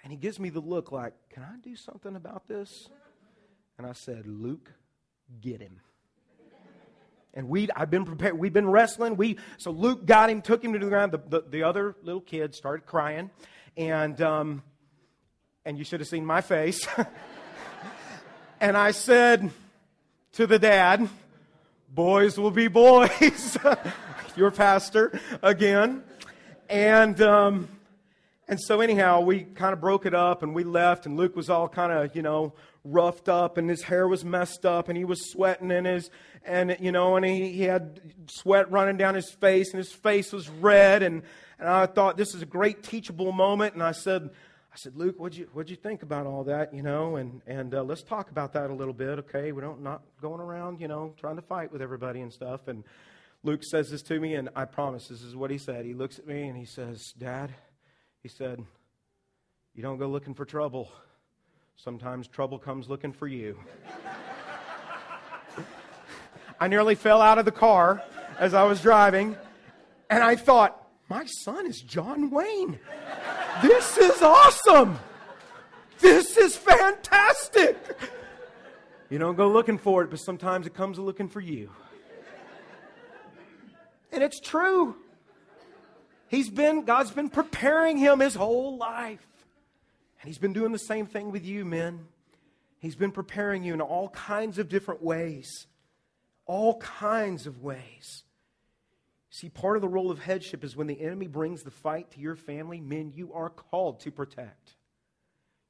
[0.03, 2.89] and he gives me the look like, Can I do something about this?
[3.79, 4.73] And I said, Luke,
[5.41, 5.81] get him.
[7.37, 8.39] And we I've been prepared.
[8.39, 9.19] We've been wrestling.
[9.19, 11.13] We so Luke got him, took him to the ground.
[11.13, 13.31] The, the, the other little kid started crying,
[13.77, 14.63] and um,
[15.67, 16.89] and you should have seen my face.
[18.61, 19.51] and I said
[20.33, 21.11] to the dad,
[21.91, 23.59] "Boys will be boys."
[24.37, 26.05] Your pastor again,
[26.71, 27.69] and um,
[28.49, 31.51] and so anyhow, we kind of broke it up, and we left, and Luke was
[31.51, 32.55] all kind of you know
[32.87, 36.11] roughed up and his hair was messed up and he was sweating and his
[36.45, 40.33] and you know and he, he had sweat running down his face and his face
[40.33, 41.03] was red.
[41.03, 41.23] And
[41.59, 43.75] and I thought this is a great teachable moment.
[43.75, 44.31] And I said
[44.73, 47.17] I said Luke what'd you what'd you think about all that you know?
[47.17, 49.53] And and uh, let's talk about that a little bit okay?
[49.53, 52.69] We don't not going around you know trying to fight with everybody and stuff.
[52.69, 52.85] And
[53.47, 55.85] Luke says this to me, and I promise this is what he said.
[55.85, 57.55] He looks at me and he says, Dad,
[58.21, 58.61] he said,
[59.73, 60.91] You don't go looking for trouble.
[61.77, 63.59] Sometimes trouble comes looking for you.
[66.61, 68.03] I nearly fell out of the car
[68.39, 69.37] as I was driving,
[70.09, 72.79] and I thought, My son is John Wayne.
[73.63, 74.99] This is awesome.
[75.99, 77.77] This is fantastic.
[79.11, 81.71] You don't go looking for it, but sometimes it comes looking for you.
[84.11, 84.97] And it's true.
[86.29, 89.27] He's been, God's been preparing him his whole life.
[90.27, 92.09] And he's been doing the same thing with you, men.
[92.81, 95.69] He's been preparing you in all kinds of different ways.
[96.47, 98.25] All kinds of ways.
[99.31, 102.19] See, part of the role of headship is when the enemy brings the fight to
[102.19, 104.75] your family, men, you are called to protect.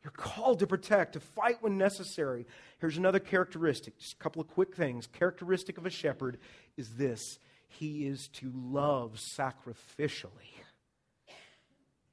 [0.03, 2.47] You're called to protect, to fight when necessary.
[2.81, 5.07] Here's another characteristic, just a couple of quick things.
[5.07, 6.39] Characteristic of a shepherd
[6.79, 7.39] is this
[7.69, 10.31] he is to love sacrificially.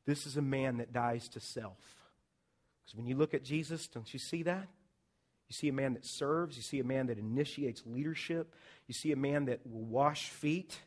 [0.06, 2.03] This is a man that dies to self.
[2.84, 4.68] Because when you look at Jesus, don't you see that?
[5.50, 8.54] You see a man that serves, you see a man that initiates leadership,
[8.88, 10.80] you see a man that will wash feet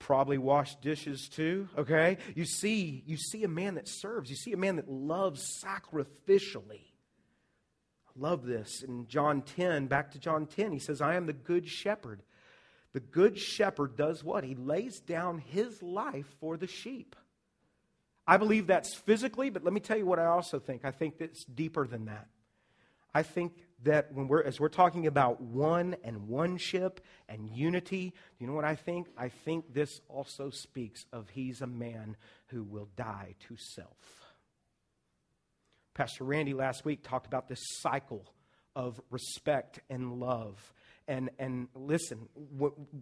[0.00, 2.16] probably wash dishes too okay?
[2.34, 6.86] You see you see a man that serves you see a man that loves sacrificially.
[8.08, 8.82] I love this.
[8.82, 12.22] In john 10 back to john 10 he says i am the good shepherd.
[12.92, 14.42] The good shepherd does what?
[14.42, 17.14] He lays down his life for the sheep
[18.26, 21.18] i believe that's physically but let me tell you what i also think i think
[21.18, 22.28] that's deeper than that
[23.14, 23.52] i think
[23.82, 28.64] that when we're as we're talking about one and oneship and unity, you know what
[28.64, 29.08] I think?
[29.16, 32.16] I think this also speaks of he's a man
[32.48, 33.96] who will die to self.
[35.94, 38.24] Pastor Randy last week talked about this cycle
[38.76, 40.72] of respect and love
[41.10, 42.28] and, and listen,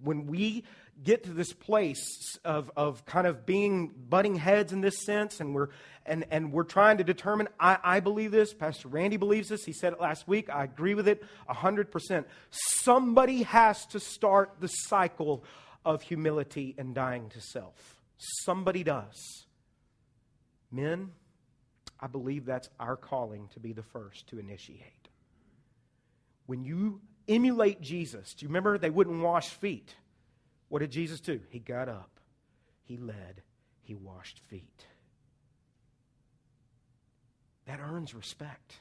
[0.02, 0.64] when we
[1.04, 5.54] get to this place of, of kind of being butting heads in this sense, and
[5.54, 5.68] we're,
[6.06, 9.74] and, and we're trying to determine, I, I believe this, Pastor Randy believes this, he
[9.74, 12.24] said it last week, I agree with it 100%.
[12.50, 15.44] Somebody has to start the cycle
[15.84, 18.00] of humility and dying to self.
[18.16, 19.44] Somebody does.
[20.72, 21.10] Men,
[22.00, 25.08] I believe that's our calling to be the first to initiate.
[26.46, 28.34] When you emulate Jesus.
[28.34, 29.94] Do you remember they wouldn't wash feet?
[30.68, 31.40] What did Jesus do?
[31.50, 32.10] He got up,
[32.84, 33.42] he led,
[33.82, 34.84] he washed feet.
[37.66, 38.74] That earns respect.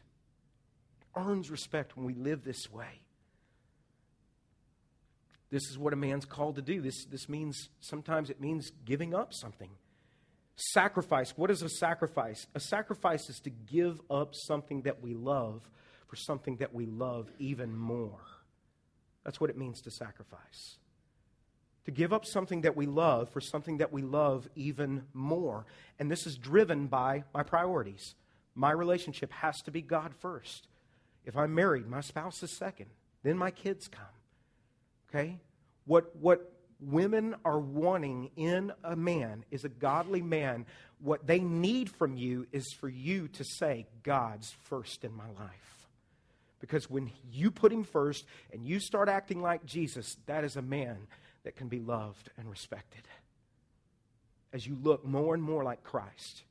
[1.16, 3.02] Earns respect when we live this way.
[5.50, 6.82] This is what a man's called to do.
[6.82, 9.70] This, this means, sometimes it means giving up something.
[10.56, 11.34] Sacrifice.
[11.38, 12.48] What is a sacrifice?
[12.56, 15.62] A sacrifice is to give up something that we love
[16.08, 18.20] for something that we love even more.
[19.28, 20.78] That's what it means to sacrifice.
[21.84, 25.66] To give up something that we love for something that we love even more.
[26.00, 28.16] And this is driven by my priorities.
[28.56, 30.70] My relationship has to be God first.
[31.26, 32.86] If I'm married, my spouse is second.
[33.24, 34.06] Then my kids come.
[35.10, 35.40] Okay?
[35.84, 36.50] What, what
[36.80, 40.66] women are wanting in a man is a godly man.
[41.02, 45.77] What they need from you is for you to say, God's first in my life.
[46.60, 50.62] Because when you put him first and you start acting like Jesus, that is a
[50.62, 50.98] man
[51.44, 53.08] that can be loved and respected.
[54.52, 56.44] As you look more and more like Christ,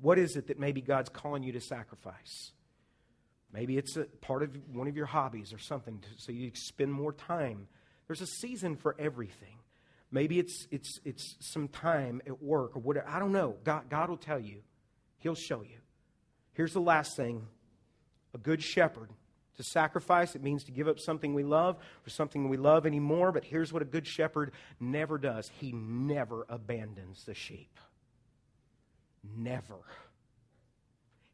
[0.00, 2.52] what is it that maybe God's calling you to sacrifice?
[3.52, 7.12] Maybe it's a part of one of your hobbies or something, so you spend more
[7.12, 7.68] time.
[8.06, 9.56] There's a season for everything.
[10.12, 13.08] Maybe it's, it's, it's some time at work or whatever.
[13.08, 13.56] I don't know.
[13.64, 14.62] God, God will tell you,
[15.18, 15.78] He'll show you.
[16.52, 17.46] Here's the last thing
[18.34, 19.10] a good shepherd.
[19.56, 23.30] To sacrifice, it means to give up something we love for something we love anymore.
[23.30, 27.78] But here's what a good shepherd never does he never abandons the sheep.
[29.36, 29.76] Never.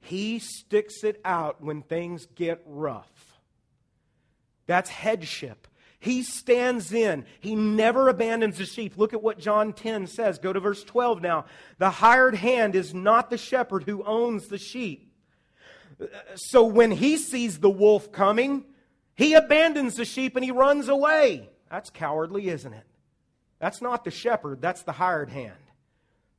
[0.01, 3.39] He sticks it out when things get rough.
[4.67, 5.69] That's headship.
[5.99, 7.25] He stands in.
[7.41, 8.97] He never abandons the sheep.
[8.97, 10.39] Look at what John 10 says.
[10.39, 11.47] Go to verse 12 now.
[11.79, 15.13] The hired hand is not the shepherd who owns the sheep.
[16.35, 18.65] So when he sees the wolf coming,
[19.15, 21.49] he abandons the sheep and he runs away.
[21.71, 22.85] That's cowardly, isn't it?
[23.59, 25.55] That's not the shepherd, that's the hired hand.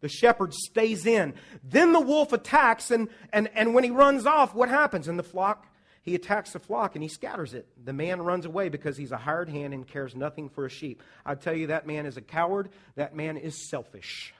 [0.01, 1.33] The shepherd stays in.
[1.63, 5.07] Then the wolf attacks, and, and, and when he runs off, what happens?
[5.07, 5.65] In the flock,
[6.03, 7.67] he attacks the flock and he scatters it.
[7.83, 11.01] The man runs away because he's a hired hand and cares nothing for a sheep.
[11.25, 12.69] I tell you, that man is a coward.
[12.95, 14.33] That man is selfish.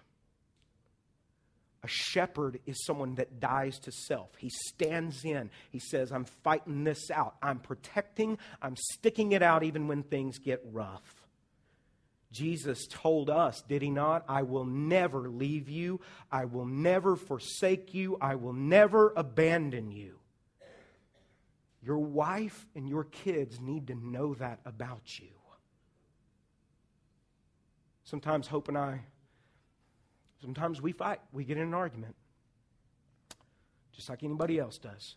[1.84, 4.36] A shepherd is someone that dies to self.
[4.38, 5.52] He stands in.
[5.70, 7.36] He says, I'm fighting this out.
[7.42, 8.40] I'm protecting.
[8.62, 11.28] I'm sticking it out even when things get rough.
[12.32, 14.26] Jesus told us, did he not?
[14.28, 16.02] I will never leave you.
[16.32, 18.18] I will never forsake you.
[18.20, 20.20] I will never abandon you.
[21.82, 25.30] Your wife and your kids need to know that about you.
[28.04, 29.02] Sometimes Hope and I,
[30.42, 31.20] sometimes we fight.
[31.32, 32.16] We get in an argument,
[33.92, 35.16] just like anybody else does.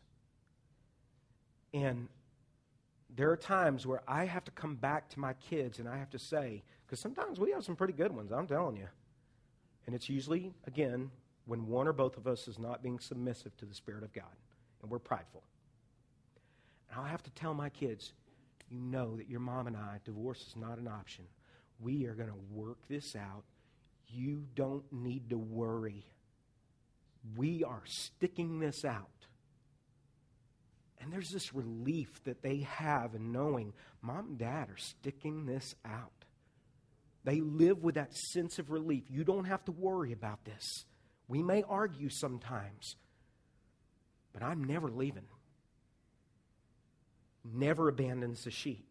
[1.73, 2.09] And
[3.17, 6.11] there are times where I have to come back to my kids and I have
[6.11, 8.89] to say, because sometimes we have some pretty good ones, I'm telling you.
[9.87, 11.11] And it's usually, again,
[11.47, 14.25] when one or both of us is not being submissive to the Spirit of God
[14.83, 15.43] and we're prideful.
[16.89, 18.13] And I'll have to tell my kids,
[18.69, 21.25] you know that your mom and I, divorce is not an option.
[21.81, 23.45] We are going to work this out.
[24.13, 26.05] You don't need to worry.
[27.37, 29.09] We are sticking this out.
[31.01, 35.75] And there's this relief that they have in knowing mom and dad are sticking this
[35.85, 36.13] out.
[37.25, 39.05] They live with that sense of relief.
[39.09, 40.85] You don't have to worry about this.
[41.29, 42.97] We may argue sometimes,
[44.33, 45.27] but I'm never leaving.
[47.45, 48.90] Never abandons the sheep.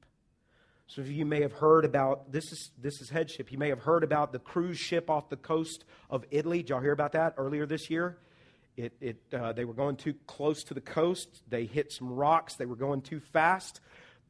[0.90, 3.52] Some of you may have heard about this is this is headship.
[3.52, 6.64] You may have heard about the cruise ship off the coast of Italy.
[6.64, 8.18] Did y'all hear about that earlier this year?
[8.76, 11.44] It, it, uh, they were going too close to the coast.
[11.48, 12.56] They hit some rocks.
[12.56, 13.82] They were going too fast.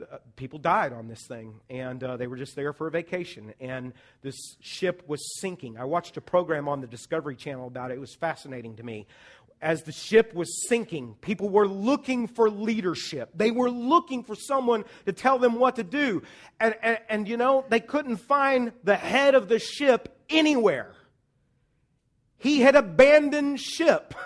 [0.01, 3.53] Uh, people died on this thing, and uh, they were just there for a vacation.
[3.61, 5.77] And this ship was sinking.
[5.77, 7.93] I watched a program on the Discovery Channel about it.
[7.93, 9.07] It was fascinating to me.
[9.61, 13.31] As the ship was sinking, people were looking for leadership.
[13.35, 16.23] They were looking for someone to tell them what to do.
[16.61, 20.93] And, and, and you know, they couldn't find the head of the ship anywhere.
[22.37, 24.13] He had abandoned ship.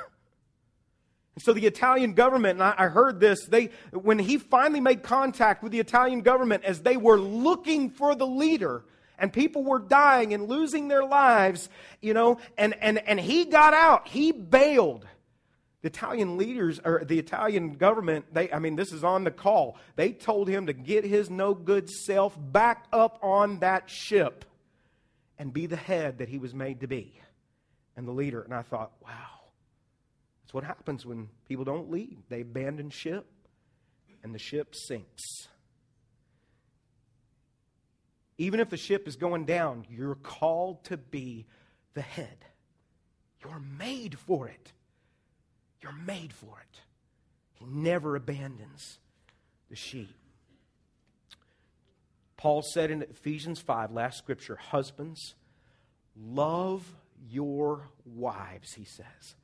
[1.40, 5.72] So the Italian government, and I, heard this, they, when he finally made contact with
[5.72, 8.86] the Italian government as they were looking for the leader,
[9.18, 11.70] and people were dying and losing their lives,
[12.02, 15.08] you know, and, and, and he got out, he bailed.
[15.84, 19.78] The Italian leaders, or the Italian government, they, I mean, this is on the call.
[19.98, 24.46] They told him to get his no good self back up on that ship
[25.38, 27.20] and be the head that he was made to be
[27.98, 28.42] and the leader.
[28.42, 29.42] And I thought, wow
[30.42, 32.18] That's what happens when people don't lead.
[32.30, 33.26] They abandon ship,
[34.24, 35.22] and the ship sinks.
[38.38, 41.46] Even if the ship is going down, you're called to be
[41.94, 42.46] the head.
[43.44, 44.72] You're made for it.
[45.84, 46.80] You're made for it.
[47.54, 49.00] He never abandons
[49.70, 50.16] the sheep.
[52.38, 55.36] Paul said in Ephesians 5, last scripture, husbands,
[56.16, 56.96] love
[57.30, 59.36] your wives, he says,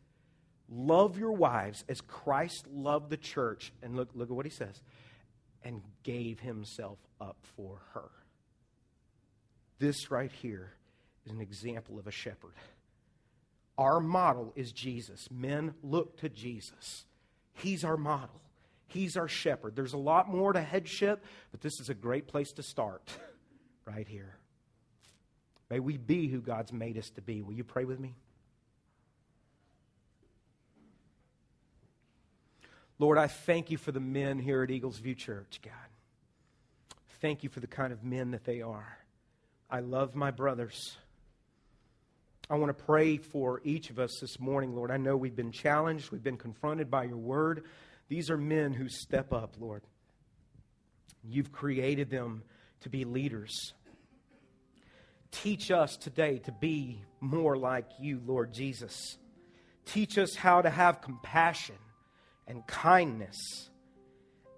[0.71, 3.73] Love your wives as Christ loved the church.
[3.81, 4.81] And look, look at what he says
[5.63, 8.09] and gave himself up for her.
[9.79, 10.73] This right here
[11.25, 12.53] is an example of a shepherd.
[13.79, 15.29] Our model is Jesus.
[15.31, 17.05] Men look to Jesus.
[17.53, 18.41] He's our model.
[18.87, 19.73] He's our shepherd.
[19.73, 23.09] There's a lot more to headship, but this is a great place to start
[23.85, 24.35] right here.
[25.69, 27.41] May we be who God's made us to be.
[27.41, 28.15] Will you pray with me?
[32.97, 36.97] Lord, I thank you for the men here at Eagles View Church, God.
[37.21, 38.97] Thank you for the kind of men that they are.
[39.71, 40.97] I love my brothers.
[42.51, 44.89] I want to pray for each of us this morning, Lord.
[44.89, 47.65] I know we've been challenged, we've been confronted by your word.
[48.07, 49.83] These are men who step up, Lord.
[51.23, 52.41] You've created them
[52.81, 53.73] to be leaders.
[55.29, 59.19] Teach us today to be more like you, Lord Jesus.
[59.85, 61.77] Teach us how to have compassion
[62.47, 63.69] and kindness,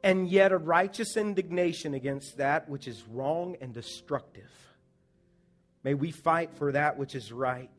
[0.01, 4.49] and yet a righteous indignation against that which is wrong and destructive.
[5.84, 7.71] May we fight for that which is right.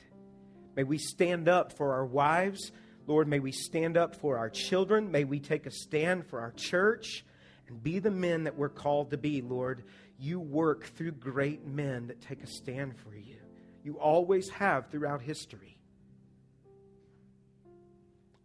[0.76, 2.72] May we stand up for our wives.
[3.06, 5.10] Lord, may we stand up for our children.
[5.10, 7.24] May we take a stand for our church
[7.68, 9.84] and be the men that we're called to be, Lord.
[10.18, 13.36] You work through great men that take a stand for you.
[13.84, 15.78] You always have throughout history.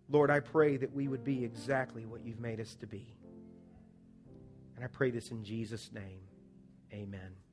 [0.10, 3.14] Lord, I pray that we would be exactly what you've made us to be.
[4.76, 6.22] And I pray this in Jesus' name.
[6.93, 7.47] Amen.